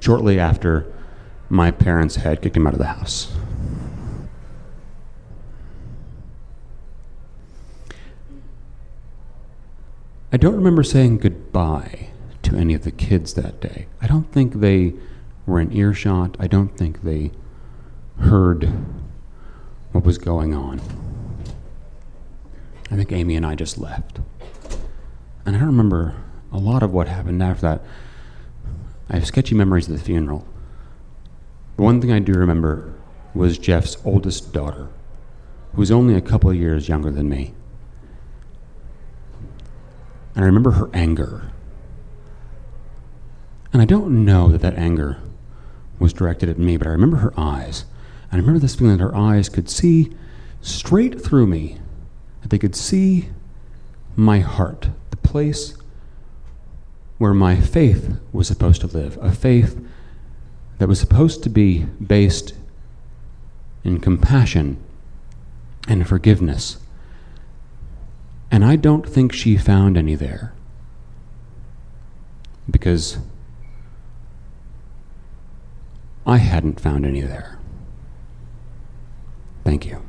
[0.00, 0.92] shortly after
[1.48, 3.32] my parents had kicked him out of the house.
[10.32, 12.08] I don't remember saying goodbye
[12.42, 13.86] to any of the kids that day.
[14.00, 14.94] I don't think they
[15.46, 16.36] were in earshot.
[16.38, 17.32] I don't think they
[18.18, 18.70] heard
[19.92, 20.80] what was going on.
[22.90, 24.20] I think Amy and I just left.
[25.44, 26.14] And I don't remember
[26.52, 27.84] a lot of what happened after that.
[29.08, 30.46] I have sketchy memories of the funeral.
[31.76, 32.94] But one thing I do remember
[33.34, 34.88] was Jeff's oldest daughter,
[35.72, 37.54] who was only a couple of years younger than me.
[40.34, 41.50] And I remember her anger.
[43.72, 45.18] And I don't know that that anger
[46.02, 47.84] was directed at me, but I remember her eyes.
[48.24, 50.12] And I remember this feeling that her eyes could see
[50.60, 51.78] straight through me,
[52.42, 53.28] that they could see
[54.16, 55.76] my heart, the place
[57.18, 59.80] where my faith was supposed to live, a faith
[60.78, 62.54] that was supposed to be based
[63.84, 64.76] in compassion
[65.86, 66.78] and forgiveness.
[68.50, 70.52] And I don't think she found any there.
[72.70, 73.18] Because
[76.26, 77.58] I hadn't found any there.
[79.64, 80.02] Thank you.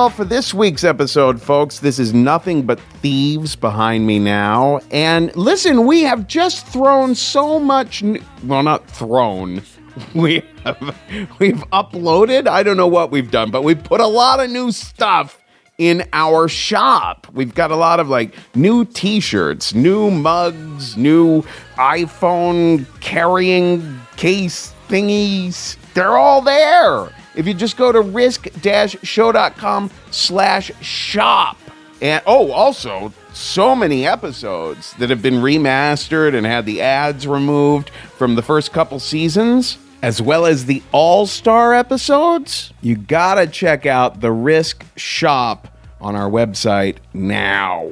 [0.00, 1.80] All for this week's episode, folks.
[1.80, 4.80] This is nothing but thieves behind me now.
[4.90, 8.02] And listen, we have just thrown so much.
[8.02, 9.62] N- well, not thrown.
[10.14, 10.96] We have
[11.40, 12.46] we've uploaded.
[12.46, 15.42] I don't know what we've done, but we've put a lot of new stuff
[15.76, 17.26] in our shop.
[17.34, 21.42] We've got a lot of like new t-shirts, new mugs, new
[21.74, 25.76] iPhone carrying case thingies.
[25.92, 27.10] They're all there.
[27.34, 31.56] If you just go to risk-show.com slash shop.
[32.02, 37.90] And oh, also, so many episodes that have been remastered and had the ads removed
[38.16, 42.72] from the first couple seasons, as well as the all-star episodes.
[42.80, 45.68] You gotta check out the Risk Shop
[46.00, 47.90] on our website now.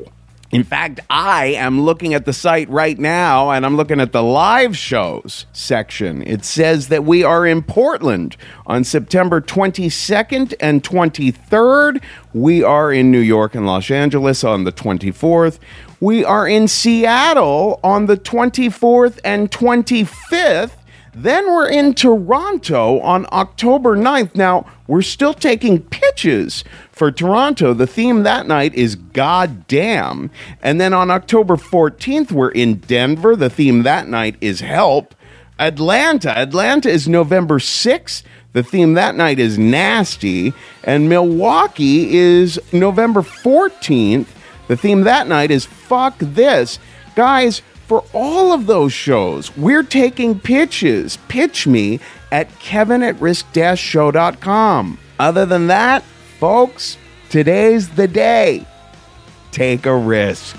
[0.51, 4.23] In fact, I am looking at the site right now and I'm looking at the
[4.23, 6.23] live shows section.
[6.23, 8.35] It says that we are in Portland
[8.67, 12.03] on September 22nd and 23rd.
[12.33, 15.59] We are in New York and Los Angeles on the 24th.
[16.01, 20.78] We are in Seattle on the 24th and 25th.
[21.21, 24.37] Then we're in Toronto on October 9th.
[24.37, 26.63] Now, we're still taking pitches
[26.93, 27.75] for Toronto.
[27.75, 30.31] The theme that night is Goddamn.
[30.63, 33.35] And then on October 14th, we're in Denver.
[33.35, 35.13] The theme that night is Help.
[35.59, 36.39] Atlanta.
[36.39, 38.23] Atlanta is November 6th.
[38.53, 40.53] The theme that night is Nasty.
[40.85, 44.29] And Milwaukee is November 14th.
[44.69, 46.79] The theme that night is Fuck This.
[47.17, 51.17] Guys, for all of those shows, we're taking pitches.
[51.29, 54.99] Pitch me at kevin at risk-show.com.
[55.19, 56.03] Other than that,
[56.39, 56.99] folks,
[57.31, 58.67] today's the day.
[59.53, 60.55] Take a risk.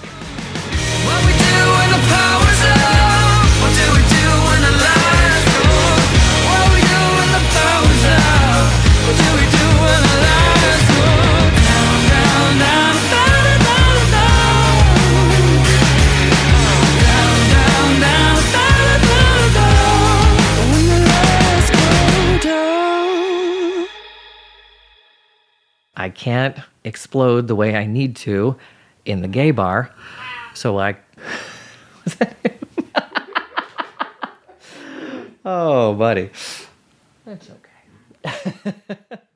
[26.00, 28.56] I can't explode the way I need to
[29.04, 29.94] in the gay bar.
[30.54, 31.04] So like
[35.46, 36.30] Oh, buddy.
[37.26, 38.74] That's okay.